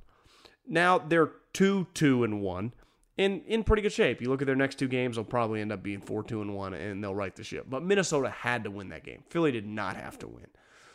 [0.66, 2.72] Now they're two two and one
[3.18, 4.22] in in pretty good shape.
[4.22, 6.54] You look at their next two games; they'll probably end up being four two and
[6.54, 7.66] one, and they'll right the ship.
[7.68, 9.24] But Minnesota had to win that game.
[9.28, 10.46] Philly did not have to win.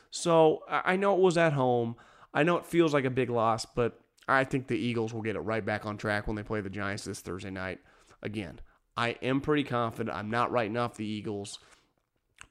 [0.09, 1.95] So I know it was at home.
[2.33, 5.35] I know it feels like a big loss, but I think the Eagles will get
[5.35, 7.79] it right back on track when they play the Giants this Thursday night.
[8.21, 8.59] Again,
[8.95, 10.15] I am pretty confident.
[10.15, 11.59] I'm not writing off the Eagles.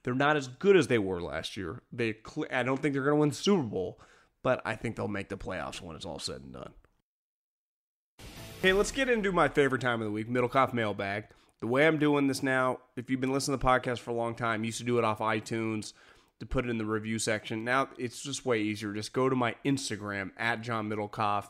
[0.03, 1.81] They're not as good as they were last year.
[1.91, 2.15] They,
[2.51, 3.99] I don't think they're going to win the Super Bowl,
[4.43, 6.73] but I think they'll make the playoffs when it's all said and done.
[8.63, 11.25] Okay, let's get into my favorite time of the week, Middlekauff mailbag.
[11.59, 14.13] The way I'm doing this now, if you've been listening to the podcast for a
[14.13, 15.91] long time, used to do it off iTunes
[16.39, 17.65] to put it in the review section.
[17.65, 18.93] Now it's just way easier.
[18.93, 21.49] Just go to my Instagram at John Middlekauff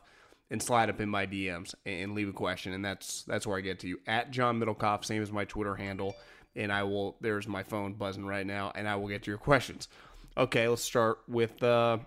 [0.49, 3.61] and slide up in my DMs and leave a question, and that's that's where I
[3.61, 6.16] get to you at John Middlekauff, same as my Twitter handle,
[6.55, 7.18] and I will.
[7.22, 9.88] There's my phone buzzing right now, and I will get to your questions.
[10.36, 11.99] Okay, let's start with uh,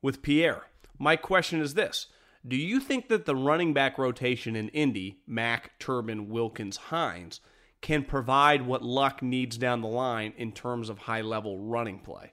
[0.00, 0.62] with Pierre.
[0.98, 2.06] My question is this:
[2.46, 7.40] Do you think that the running back rotation in Indy, Mack, Turbin, Wilkins, Hines,
[7.80, 12.32] can provide what Luck needs down the line in terms of high level running play?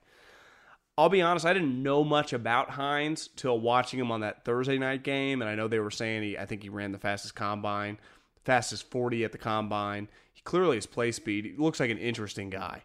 [0.98, 4.78] I'll be honest, I didn't know much about Hines till watching him on that Thursday
[4.78, 7.36] night game, and I know they were saying he, I think he ran the fastest
[7.36, 8.00] combine,
[8.44, 10.10] fastest 40 at the combine.
[10.34, 11.46] He clearly has play speed.
[11.46, 12.84] He looks like an interesting guy.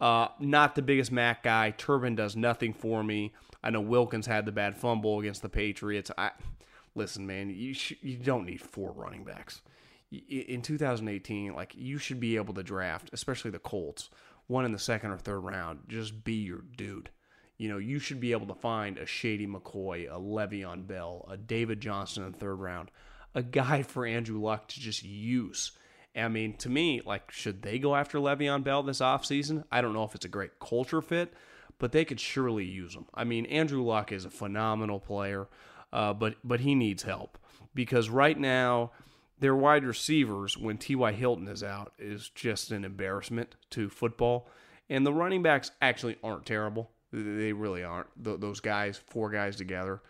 [0.00, 1.72] Uh, not the biggest Mack guy.
[1.76, 3.32] Turbin does nothing for me.
[3.66, 6.12] I know Wilkins had the bad fumble against the Patriots.
[6.16, 6.30] I
[6.94, 7.50] listen, man.
[7.50, 9.60] You sh- you don't need four running backs
[10.12, 11.52] in 2018.
[11.52, 14.08] Like you should be able to draft, especially the Colts,
[14.46, 15.80] one in the second or third round.
[15.88, 17.10] Just be your dude.
[17.58, 21.36] You know, you should be able to find a Shady McCoy, a Le'Veon Bell, a
[21.36, 22.92] David Johnson in the third round,
[23.34, 25.72] a guy for Andrew Luck to just use.
[26.14, 29.64] I mean, to me, like, should they go after Le'Veon Bell this offseason?
[29.72, 31.34] I don't know if it's a great culture fit,
[31.78, 33.06] but they could surely use him.
[33.14, 35.48] I mean, Andrew Luck is a phenomenal player,
[35.92, 37.38] uh, but but he needs help
[37.74, 38.92] because right now
[39.38, 41.12] their wide receivers, when T.Y.
[41.12, 44.48] Hilton is out, is just an embarrassment to football.
[44.88, 46.90] And the running backs actually aren't terrible.
[47.12, 48.08] They really aren't.
[48.16, 50.00] those guys, four guys together.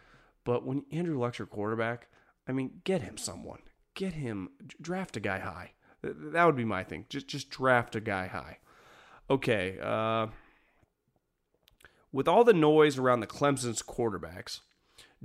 [0.45, 2.09] But when Andrew Luck's your quarterback,
[2.47, 3.61] I mean, get him someone.
[3.95, 4.51] Get him,
[4.81, 5.73] draft a guy high.
[6.03, 7.07] That would be my thing.
[7.09, 8.59] Just just draft a guy high.
[9.29, 9.79] Okay.
[9.83, 10.29] Uh,
[12.13, 14.61] with all the noise around the Clemson's quarterbacks,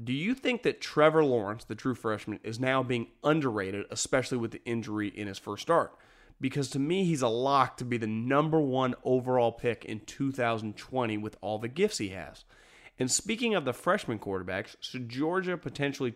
[0.01, 4.51] do you think that Trevor Lawrence, the true freshman, is now being underrated, especially with
[4.51, 5.93] the injury in his first start?
[6.41, 11.17] because to me, he's a lock to be the number one overall pick in 2020
[11.19, 12.43] with all the gifts he has.
[12.99, 16.15] And speaking of the freshman quarterbacks, should Georgia potentially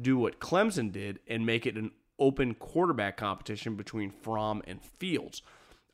[0.00, 5.42] do what Clemson did and make it an open quarterback competition between Fromm and Fields?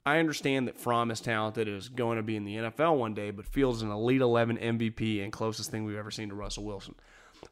[0.06, 3.32] I understand that Fromm is talented, is going to be in the NFL one day,
[3.32, 6.64] but Fields is an Elite 11 MVP and closest thing we've ever seen to Russell
[6.64, 6.94] Wilson.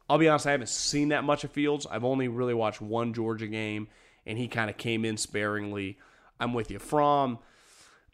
[0.09, 1.85] I'll be honest, I haven't seen that much of Fields.
[1.89, 3.89] I've only really watched one Georgia game
[4.25, 5.97] and he kind of came in sparingly.
[6.39, 6.79] I'm with you.
[6.79, 7.39] Fromm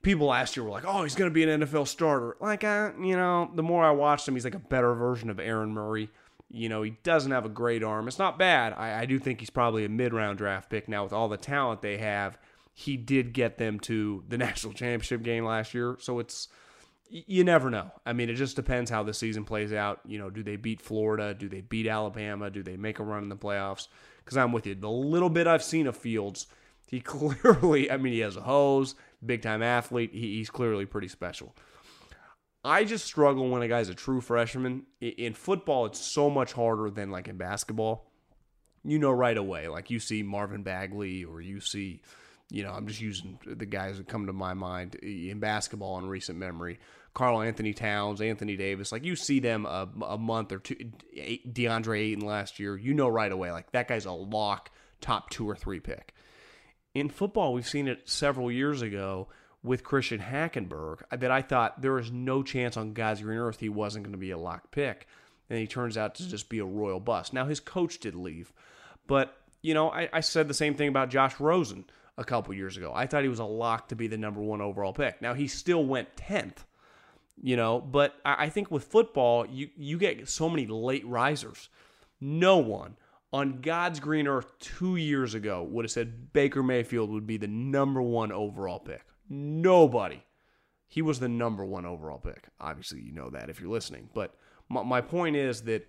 [0.01, 2.91] people last year were like, "Oh, he's going to be an NFL starter." Like, uh,
[2.99, 6.09] you know, the more I watched him, he's like a better version of Aaron Murray.
[6.49, 8.07] You know, he doesn't have a great arm.
[8.07, 8.73] It's not bad.
[8.73, 11.81] I, I do think he's probably a mid-round draft pick now with all the talent
[11.81, 12.37] they have.
[12.73, 16.47] He did get them to the national championship game last year, so it's
[17.09, 17.91] you never know.
[18.05, 19.99] I mean, it just depends how the season plays out.
[20.05, 21.33] You know, do they beat Florida?
[21.33, 22.49] Do they beat Alabama?
[22.49, 23.87] Do they make a run in the playoffs?
[24.23, 24.75] because I'm with you.
[24.75, 26.47] The little bit I've seen of Fields,
[26.87, 28.95] he clearly, I mean, he has a hose,
[29.25, 30.11] big time athlete.
[30.13, 31.55] He, he's clearly pretty special.
[32.63, 34.83] I just struggle when a guy's a true freshman.
[34.99, 38.11] In football, it's so much harder than like in basketball.
[38.83, 39.67] You know right away.
[39.67, 42.01] Like you see Marvin Bagley or you see,
[42.51, 46.05] you know, I'm just using the guys that come to my mind in basketball in
[46.05, 46.79] recent memory.
[47.13, 50.75] Karl-Anthony Towns, Anthony Davis, like you see them a, a month or two,
[51.15, 55.49] DeAndre Ayton last year, you know right away, like that guy's a lock, top two
[55.49, 56.13] or three pick.
[56.93, 59.29] In football, we've seen it several years ago
[59.63, 63.59] with Christian Hackenberg uh, that I thought there was no chance on God's green earth
[63.59, 65.07] he wasn't going to be a lock pick.
[65.49, 67.33] And he turns out to just be a royal bust.
[67.33, 68.53] Now, his coach did leave,
[69.07, 71.85] but, you know, I, I said the same thing about Josh Rosen
[72.17, 72.91] a couple years ago.
[72.93, 75.21] I thought he was a lock to be the number one overall pick.
[75.21, 76.65] Now, he still went 10th
[77.41, 77.79] you know.
[77.79, 81.69] But I think with football, you you get so many late risers.
[82.19, 82.97] No one
[83.33, 87.47] on God's green earth two years ago would have said Baker Mayfield would be the
[87.47, 89.05] number one overall pick.
[89.29, 90.23] Nobody.
[90.87, 92.49] He was the number one overall pick.
[92.59, 94.09] Obviously, you know that if you're listening.
[94.13, 94.35] But
[94.67, 95.87] my, my point is that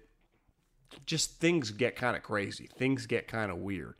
[1.07, 2.69] just things get kind of crazy.
[2.79, 3.97] Things get kind of weird.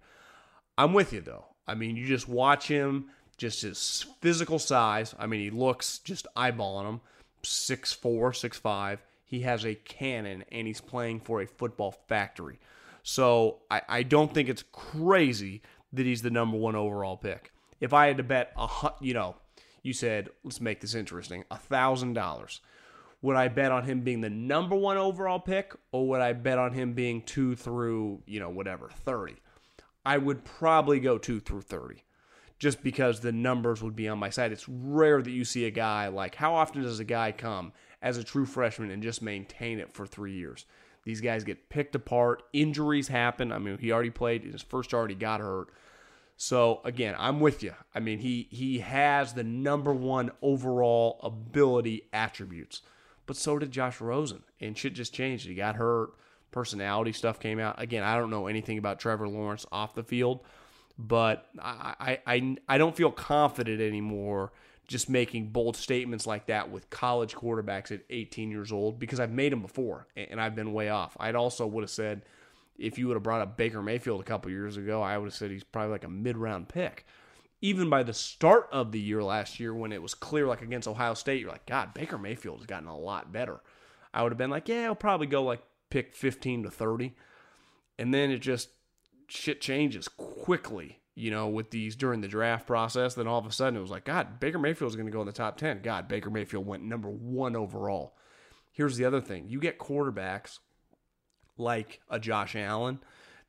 [0.79, 1.47] I'm with you though.
[1.73, 3.07] I mean, you just watch him,
[3.39, 5.15] just his physical size.
[5.19, 7.01] I mean, he looks just eyeballing him
[7.43, 9.03] six four, six five.
[9.25, 12.59] He has a cannon, and he's playing for a football factory.
[13.03, 15.63] So I, I don't think it's crazy
[15.95, 17.51] that he's the number one overall pick.
[17.81, 18.69] If I had to bet a
[19.01, 19.37] you know,
[19.83, 22.61] you said let's make this interesting, a thousand dollars.
[23.23, 26.59] Would I bet on him being the number one overall pick, or would I bet
[26.59, 29.37] on him being two through, you know, whatever, 30?
[30.05, 32.05] I would probably go two through 30
[32.59, 34.53] just because the numbers would be on my side.
[34.53, 38.19] It's rare that you see a guy like, how often does a guy come as
[38.19, 40.67] a true freshman and just maintain it for three years?
[41.05, 42.45] These guys get picked apart.
[42.53, 43.51] Injuries happen.
[43.51, 45.69] I mean, he already played his first start, he got hurt.
[46.37, 47.75] So again, I'm with you.
[47.95, 52.83] I mean, he he has the number one overall ability attributes,
[53.27, 55.47] but so did Josh Rosen, and shit just changed.
[55.47, 56.11] He got hurt.
[56.53, 57.81] Personality stuff came out.
[57.83, 60.41] Again, I don't know anything about Trevor Lawrence off the field,
[60.97, 64.53] but I I I don't feel confident anymore
[64.87, 69.31] just making bold statements like that with college quarterbacks at 18 years old because I've
[69.31, 71.17] made them before and I've been way off.
[71.19, 72.23] I'd also would have said
[72.79, 75.35] if you would have brought up Baker Mayfield a couple years ago, I would have
[75.35, 77.07] said he's probably like a mid-round pick.
[77.61, 80.89] Even by the start of the year last year, when it was clear, like against
[80.89, 83.61] Ohio State, you're like, God, Baker Mayfield has gotten a lot better.
[84.13, 85.63] I would have been like, yeah, I'll probably go like
[85.93, 87.15] pick 15 to 30.
[87.99, 88.71] And then it just,
[89.29, 93.13] shit changes quickly, you know, with these during the draft process.
[93.13, 95.27] Then all of a sudden it was like, God, Baker Mayfield's going to go in
[95.27, 95.83] the top 10.
[95.83, 98.15] God, Baker Mayfield went number one overall.
[98.71, 100.61] Here's the other thing you get quarterbacks
[101.59, 103.01] like a Josh Allen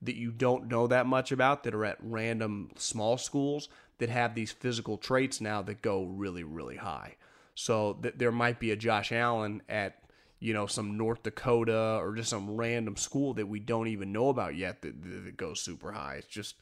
[0.01, 3.69] that you don't know that much about that are at random small schools
[3.99, 7.15] that have these physical traits now that go really, really high.
[7.55, 10.02] So th- there might be a Josh Allen at
[10.43, 14.27] you know some North Dakota or just some random school that we don't even know
[14.27, 16.15] about yet that, that goes super high.
[16.17, 16.55] It's just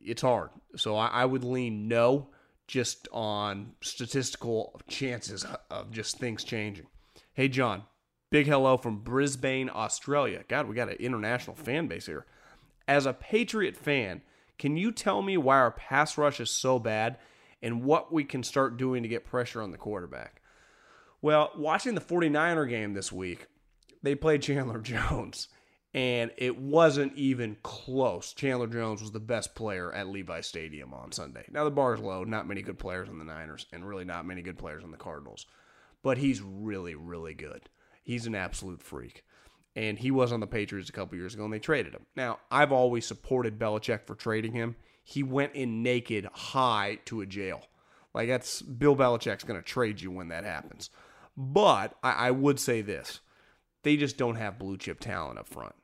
[0.00, 0.50] it's hard.
[0.76, 2.28] So I, I would lean no,
[2.68, 6.86] just on statistical chances of just things changing.
[7.34, 7.82] Hey John,
[8.30, 10.44] Big hello from Brisbane, Australia.
[10.46, 12.26] God, we got an international fan base here.
[12.86, 14.22] As a Patriot fan,
[14.58, 17.18] can you tell me why our pass rush is so bad
[17.60, 20.41] and what we can start doing to get pressure on the quarterback?
[21.22, 23.46] Well, watching the 49er game this week,
[24.02, 25.46] they played Chandler Jones,
[25.94, 28.32] and it wasn't even close.
[28.32, 31.44] Chandler Jones was the best player at Levi Stadium on Sunday.
[31.48, 34.26] Now, the bar is low, not many good players on the Niners, and really not
[34.26, 35.46] many good players on the Cardinals,
[36.02, 37.68] but he's really, really good.
[38.02, 39.24] He's an absolute freak.
[39.76, 42.04] And he was on the Patriots a couple years ago, and they traded him.
[42.16, 44.74] Now, I've always supported Belichick for trading him.
[45.04, 47.62] He went in naked high to a jail.
[48.12, 50.90] Like, that's Bill Belichick's going to trade you when that happens.
[51.36, 53.20] But I, I would say this
[53.82, 55.74] they just don't have blue chip talent up front.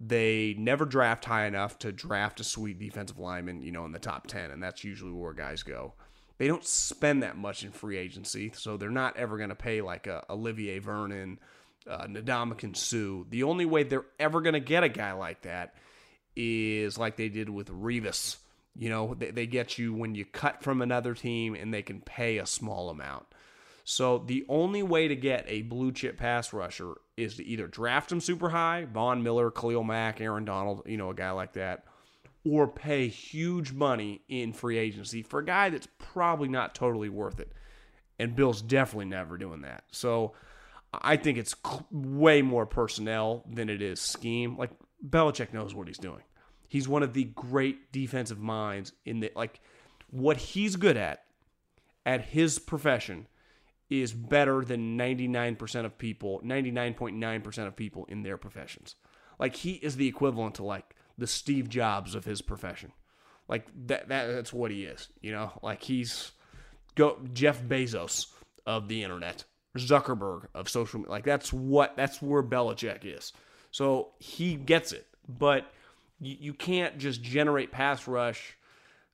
[0.00, 4.00] They never draft high enough to draft a sweet defensive lineman, you know, in the
[4.00, 5.94] top 10, and that's usually where guys go.
[6.38, 9.80] They don't spend that much in free agency, so they're not ever going to pay
[9.80, 11.38] like a Olivier Vernon
[11.88, 13.24] uh, Ndamukong Suh.
[13.30, 15.74] The only way they're ever going to get a guy like that
[16.34, 18.38] is like they did with Revis.
[18.74, 22.00] You know, they, they get you when you cut from another team and they can
[22.00, 23.26] pay a small amount.
[23.84, 28.12] So the only way to get a blue chip pass rusher is to either draft
[28.12, 31.84] him super high, Von Miller, Khalil Mack, Aaron Donald, you know, a guy like that,
[32.44, 37.40] or pay huge money in free agency for a guy that's probably not totally worth
[37.40, 37.52] it.
[38.18, 39.84] And Bill's definitely never doing that.
[39.90, 40.34] So
[40.92, 41.54] I think it's
[41.90, 44.56] way more personnel than it is scheme.
[44.56, 44.70] Like
[45.06, 46.22] Belichick knows what he's doing.
[46.68, 49.60] He's one of the great defensive minds in the like
[50.10, 51.24] what he's good at
[52.06, 53.26] at his profession
[54.00, 58.94] is better than 99% of people, 99.9% of people in their professions.
[59.38, 62.92] Like he is the equivalent to like the Steve Jobs of his profession.
[63.48, 65.52] Like that, that that's what he is, you know?
[65.62, 66.32] Like he's
[66.94, 68.28] go Jeff Bezos
[68.64, 69.44] of the internet.
[69.76, 71.10] Zuckerberg of social media.
[71.10, 73.32] Like that's what that's where Belichick is.
[73.70, 75.70] So he gets it, but
[76.20, 78.56] you, you can't just generate pass rush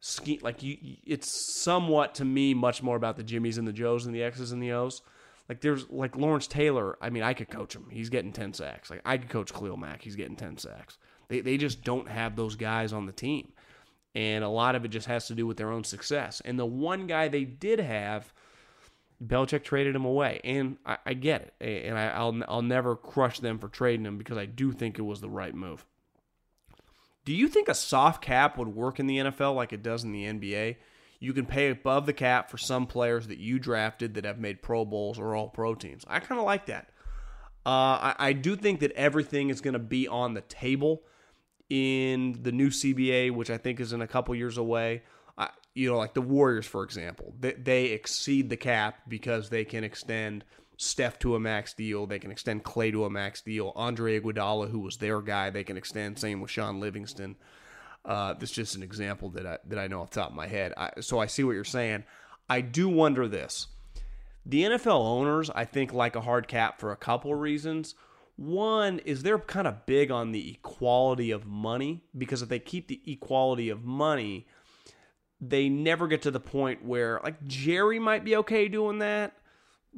[0.00, 0.40] scheme.
[0.42, 4.14] Like you, it's somewhat to me much more about the Jimmies and the Joes and
[4.14, 5.02] the X's and the O's.
[5.48, 6.98] Like there's like Lawrence Taylor.
[7.00, 7.86] I mean, I could coach him.
[7.90, 8.90] He's getting ten sacks.
[8.90, 10.02] Like I could coach Khalil Mack.
[10.02, 10.98] He's getting ten sacks.
[11.28, 13.52] They they just don't have those guys on the team,
[14.14, 16.42] and a lot of it just has to do with their own success.
[16.44, 18.32] And the one guy they did have
[19.24, 23.40] Belichick traded him away, and I, I get it, and I, will I'll never crush
[23.40, 25.84] them for trading him because I do think it was the right move.
[27.28, 30.12] Do you think a soft cap would work in the NFL like it does in
[30.12, 30.76] the NBA?
[31.20, 34.62] You can pay above the cap for some players that you drafted that have made
[34.62, 36.06] Pro Bowls or All Pro teams.
[36.08, 36.88] I kind of like that.
[37.66, 37.68] Uh,
[38.00, 41.02] I, I do think that everything is going to be on the table
[41.68, 45.02] in the new CBA, which I think is in a couple years away
[45.78, 49.84] you know, like the Warriors, for example, they, they exceed the cap because they can
[49.84, 50.44] extend
[50.80, 52.06] Steph to a max deal.
[52.06, 53.72] They can extend Clay to a max deal.
[53.74, 56.18] Andre Iguodala, who was their guy, they can extend.
[56.18, 57.34] Same with Shaun Livingston.
[58.04, 60.36] Uh, this is just an example that I that I know off the top of
[60.36, 60.72] my head.
[60.76, 62.04] I, so I see what you're saying.
[62.48, 63.66] I do wonder this:
[64.46, 67.96] The NFL owners, I think, like a hard cap for a couple of reasons.
[68.36, 72.86] One is they're kind of big on the equality of money because if they keep
[72.86, 74.46] the equality of money,
[75.40, 79.34] they never get to the point where, like, Jerry might be okay doing that.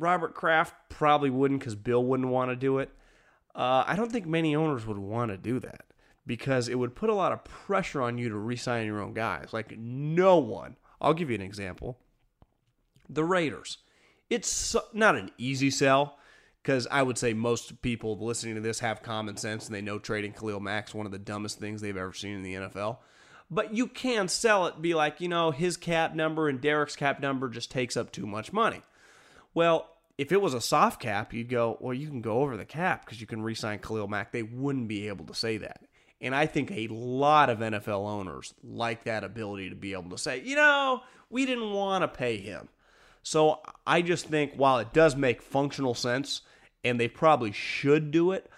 [0.01, 2.91] Robert Kraft probably wouldn't because Bill wouldn't want to do it.
[3.55, 5.85] Uh, I don't think many owners would want to do that
[6.27, 9.53] because it would put a lot of pressure on you to re-sign your own guys.
[9.53, 10.77] Like no one.
[11.01, 11.99] I'll give you an example.
[13.09, 13.79] The Raiders.
[14.29, 16.19] It's not an easy sell
[16.63, 19.99] because I would say most people listening to this have common sense and they know
[19.99, 22.99] trading Khalil Mack's one of the dumbest things they've ever seen in the NFL.
[23.51, 27.21] But you can sell it, be like, you know, his cap number and Derek's cap
[27.21, 28.83] number just takes up too much money.
[29.55, 29.89] Well,
[30.19, 33.05] if it was a soft cap, you'd go, well, you can go over the cap
[33.05, 34.33] because you can re sign Khalil Mack.
[34.33, 35.81] They wouldn't be able to say that.
[36.21, 40.19] And I think a lot of NFL owners like that ability to be able to
[40.19, 42.69] say, you know, we didn't want to pay him.
[43.23, 46.43] So I just think while it does make functional sense
[46.85, 48.51] and they probably should do it,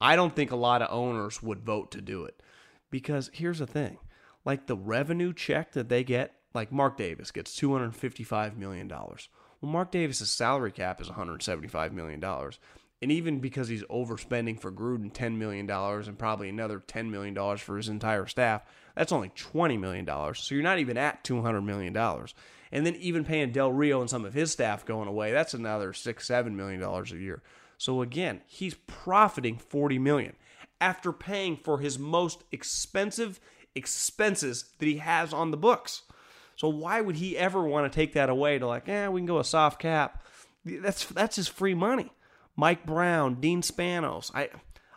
[0.00, 2.42] I don't think a lot of owners would vote to do it.
[2.90, 3.98] Because here's the thing
[4.44, 8.90] like the revenue check that they get, like Mark Davis gets $255 million.
[9.60, 12.22] Well, Mark Davis's salary cap is $175 million.
[13.02, 17.76] And even because he's overspending for Gruden $10 million and probably another $10 million for
[17.76, 18.62] his entire staff,
[18.96, 20.06] that's only $20 million.
[20.34, 21.94] So you're not even at $200 million.
[22.72, 25.92] And then even paying Del Rio and some of his staff going away, that's another
[25.92, 27.42] six, $7 million a year.
[27.78, 30.34] So again, he's profiting 40 million
[30.80, 33.40] after paying for his most expensive
[33.74, 36.02] expenses that he has on the books.
[36.56, 39.26] So why would he ever want to take that away to like, yeah, we can
[39.26, 40.24] go a soft cap?
[40.64, 42.10] That's that's his free money.
[42.56, 44.30] Mike Brown, Dean Spanos.
[44.34, 44.48] I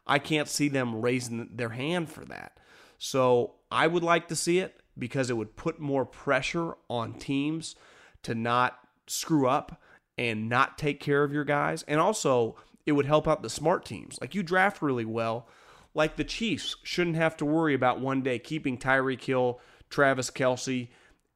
[0.08, 2.58] I can't see them raising their hand for that.
[2.98, 7.76] So I would like to see it because it would put more pressure on teams
[8.24, 9.82] to not screw up
[10.18, 11.84] and not take care of your guys.
[11.88, 12.56] And also
[12.86, 14.18] it would help out the smart teams.
[14.20, 15.48] Like you draft really well.
[15.94, 20.90] Like the Chiefs shouldn't have to worry about one day keeping Tyreek Hill, Travis Kelce,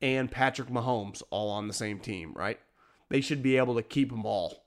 [0.04, 2.60] and Patrick Mahomes all on the same team, right?
[3.10, 4.64] They should be able to keep them all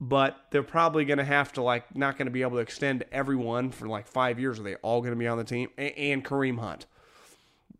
[0.00, 3.04] but they're probably going to have to like not going to be able to extend
[3.12, 4.60] everyone for like five years.
[4.60, 6.86] Are they all going to be on the team and, Kareem Hunt?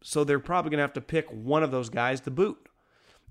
[0.03, 2.69] So they're probably going to have to pick one of those guys to boot.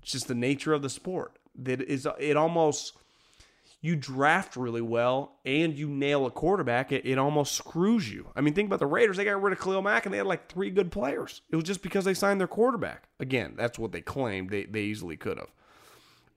[0.02, 1.38] It's just the nature of the sport.
[1.56, 2.96] That is, it almost
[3.84, 8.30] you draft really well and you nail a quarterback, it, it almost screws you.
[8.34, 9.18] I mean, think about the Raiders.
[9.18, 11.42] They got rid of Khalil Mack and they had like three good players.
[11.50, 13.08] It was just because they signed their quarterback.
[13.20, 14.48] Again, that's what they claimed.
[14.48, 15.50] They, they easily could have.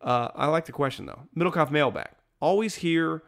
[0.02, 1.22] Uh, I like the question though.
[1.38, 2.10] Middlekauff mailbag
[2.42, 3.24] always hear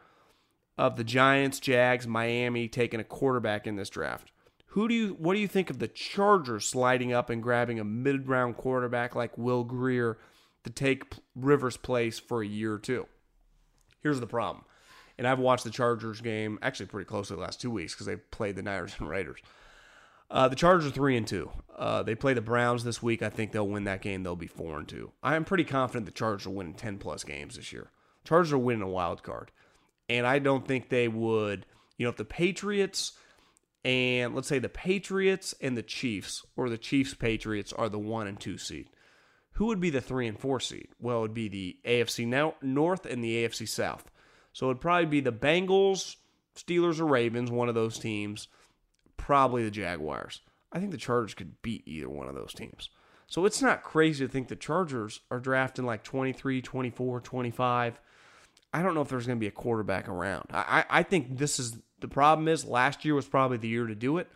[0.76, 4.32] of the Giants, Jags, Miami taking a quarterback in this draft.
[4.66, 7.84] Who do you what do you think of the Chargers sliding up and grabbing a
[7.84, 10.18] mid-round quarterback like Will Grier
[10.64, 11.04] to take
[11.34, 13.06] Rivers' place for a year or two?
[14.02, 14.64] Here's the problem.
[15.18, 18.16] And I've watched the Chargers game actually pretty closely the last two weeks because they
[18.16, 19.40] played the Niners and Raiders.
[20.30, 21.50] Uh, the Chargers are three and two.
[21.76, 23.20] Uh, they play the Browns this week.
[23.20, 24.22] I think they'll win that game.
[24.22, 25.10] They'll be four and two.
[25.22, 27.90] I am pretty confident the Chargers will win ten plus games this year.
[28.24, 29.50] Chargers are winning a wild card.
[30.08, 33.12] And I don't think they would, you know, if the Patriots
[33.84, 38.26] and let's say the Patriots and the Chiefs or the Chiefs Patriots are the 1
[38.26, 38.88] and 2 seed.
[39.60, 40.88] Who would be the 3 and 4 seed?
[40.98, 42.26] Well, it would be the AFC
[42.62, 44.10] North and the AFC South.
[44.54, 46.16] So it'd probably be the Bengals,
[46.56, 48.48] Steelers or Ravens, one of those teams,
[49.18, 50.40] probably the Jaguars.
[50.72, 52.88] I think the Chargers could beat either one of those teams.
[53.26, 58.00] So it's not crazy to think the Chargers are drafting like 23, 24, 25
[58.72, 60.46] I don't know if there's going to be a quarterback around.
[60.52, 63.94] I, I think this is the problem is last year was probably the year to
[63.94, 64.28] do it,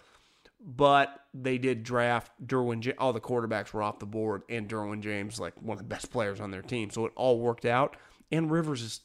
[0.64, 2.92] but they did draft Derwin.
[2.98, 6.10] All the quarterbacks were off the board, and Derwin James like one of the best
[6.10, 7.96] players on their team, so it all worked out.
[8.32, 9.00] And Rivers is,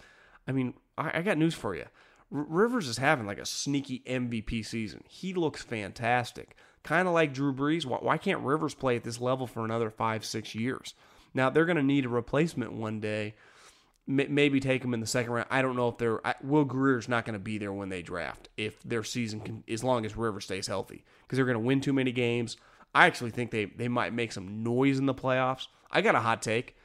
[0.47, 1.86] I mean, I, I got news for you.
[2.34, 5.03] R- Rivers is having like a sneaky MVP season.
[5.10, 7.86] He looks fantastic, kind of like Drew Brees.
[7.86, 10.93] Why, why can't Rivers play at this level for another five, six years?
[11.34, 13.36] Now they're going to need a replacement one day
[14.10, 15.47] maybe take them in the second round.
[15.51, 18.01] I don't know if they're I, Will Grier's not going to be there when they
[18.01, 21.64] draft if their season can, as long as River stays healthy because they're going to
[21.64, 22.57] win too many games.
[22.93, 25.68] I actually think they they might make some noise in the playoffs.
[25.91, 26.76] I got a hot take.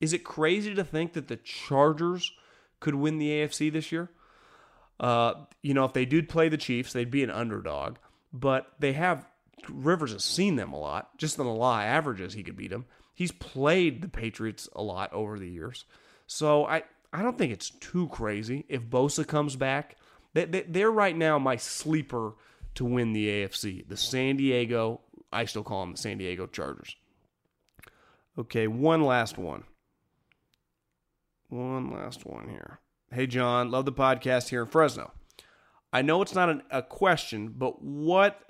[0.00, 2.32] Is it crazy to think that the Chargers
[2.80, 4.10] could win the AFC this year?
[5.00, 7.96] Uh, you know, if they did play the Chiefs, they'd be an underdog,
[8.32, 9.26] but they have
[9.70, 11.16] Rivers has seen them a lot.
[11.16, 12.84] Just on the law averages, he could beat them.
[13.14, 15.86] He's played the Patriots a lot over the years.
[16.26, 19.96] So I, I don't think it's too crazy if Bosa comes back.
[20.32, 22.34] They, they, they're right now my sleeper
[22.74, 23.86] to win the AFC.
[23.86, 25.00] The San Diego,
[25.32, 26.96] I still call them the San Diego Chargers.
[28.36, 29.64] Okay, one last one.
[31.48, 32.80] one last one here.
[33.12, 35.12] Hey, John, love the podcast here in Fresno.
[35.92, 38.40] I know it's not an, a question, but what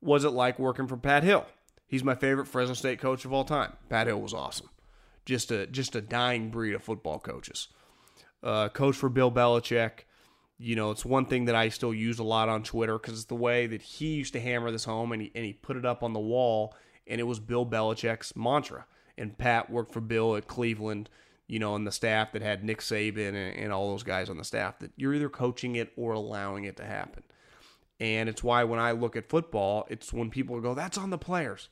[0.00, 1.44] was it like working for Pat Hill?
[1.86, 3.74] He's my favorite Fresno State coach of all time.
[3.90, 4.70] Pat Hill was awesome.
[5.24, 7.68] Just a just a dying breed of football coaches.
[8.42, 10.04] Uh, coach for Bill Belichick.
[10.58, 13.24] You know, it's one thing that I still use a lot on Twitter because it's
[13.24, 15.84] the way that he used to hammer this home and he, and he put it
[15.84, 16.74] up on the wall,
[17.06, 18.86] and it was Bill Belichick's mantra.
[19.16, 21.08] And Pat worked for Bill at Cleveland,
[21.46, 24.36] you know, and the staff that had Nick Saban and, and all those guys on
[24.36, 27.22] the staff that you're either coaching it or allowing it to happen.
[27.98, 31.18] And it's why when I look at football, it's when people go, that's on the
[31.18, 31.68] players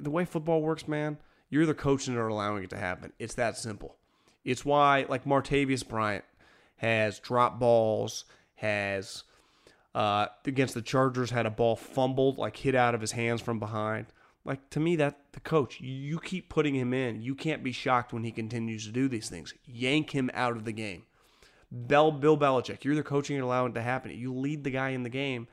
[0.00, 1.18] the way football works, man,
[1.52, 3.12] you're either coaching it or allowing it to happen.
[3.18, 3.96] It's that simple.
[4.42, 6.24] It's why, like Martavis Bryant
[6.76, 8.24] has dropped balls,
[8.54, 9.24] has
[9.94, 13.58] uh, against the Chargers had a ball fumbled, like hit out of his hands from
[13.58, 14.06] behind.
[14.46, 17.20] Like to me, that the coach, you keep putting him in.
[17.20, 19.52] You can't be shocked when he continues to do these things.
[19.66, 21.02] Yank him out of the game.
[21.70, 24.10] Bell, Bill Belichick, you're either coaching or allowing it to happen.
[24.10, 25.48] You lead the guy in the game.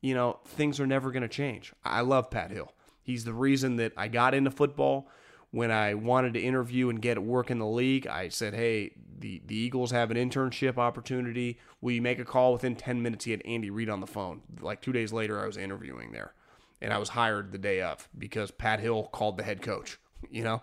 [0.00, 1.74] You know things are never going to change.
[1.84, 2.72] I love Pat Hill.
[3.02, 5.06] He's the reason that I got into football.
[5.54, 9.40] When I wanted to interview and get work in the league, I said, "Hey, the
[9.46, 11.60] the Eagles have an internship opportunity.
[11.80, 14.42] Will you make a call within 10 minutes?" He had Andy Reid on the phone.
[14.60, 16.34] Like 2 days later, I was interviewing there.
[16.82, 19.98] And I was hired the day of because Pat Hill called the head coach,
[20.28, 20.62] you know?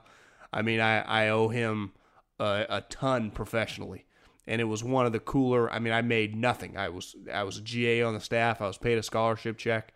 [0.51, 1.93] I mean, I I owe him
[2.37, 4.05] a, a ton professionally
[4.47, 5.71] and it was one of the cooler.
[5.71, 6.75] I mean, I made nothing.
[6.75, 8.61] I was I was a GA on the staff.
[8.61, 9.93] I was paid a scholarship check.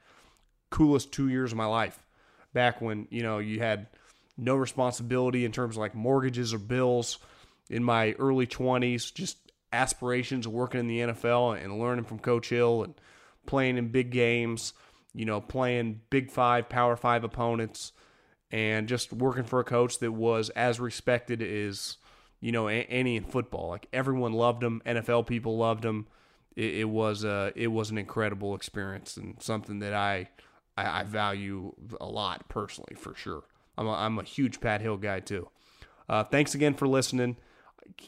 [0.69, 2.05] Coolest two years of my life
[2.53, 3.87] back when you know you had
[4.37, 7.19] no responsibility in terms of like mortgages or bills.
[7.67, 9.37] In my early 20s just
[9.73, 12.93] aspirations of working in the NFL and learning from coach Hill and
[13.47, 14.73] playing in big games
[15.15, 17.91] you know playing big 5 power 5 opponents
[18.51, 21.97] and just working for a coach that was as respected as
[22.39, 23.69] you know any in football.
[23.69, 24.81] Like everyone loved him.
[24.85, 26.07] NFL people loved him.
[26.55, 30.29] It, it was a it was an incredible experience and something that I
[30.77, 33.43] I, I value a lot personally for sure.
[33.77, 35.49] I'm a, I'm a huge Pat Hill guy too.
[36.07, 37.37] Uh, thanks again for listening.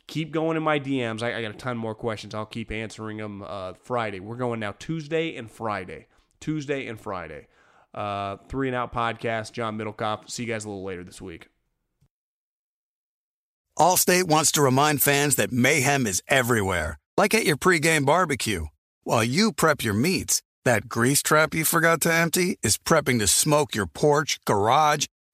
[0.08, 1.22] Keep going in my DMs.
[1.22, 2.34] I, I got a ton more questions.
[2.34, 4.20] I'll keep answering them uh, Friday.
[4.20, 6.08] We're going now Tuesday and Friday.
[6.40, 7.48] Tuesday and Friday.
[7.94, 9.52] Uh, three and out podcast.
[9.52, 10.30] John Middlekauff.
[10.30, 11.50] See you guys a little later this week.
[13.78, 18.66] Allstate wants to remind fans that mayhem is everywhere, like at your pregame barbecue.
[19.04, 23.28] While you prep your meats, that grease trap you forgot to empty is prepping to
[23.28, 25.06] smoke your porch, garage,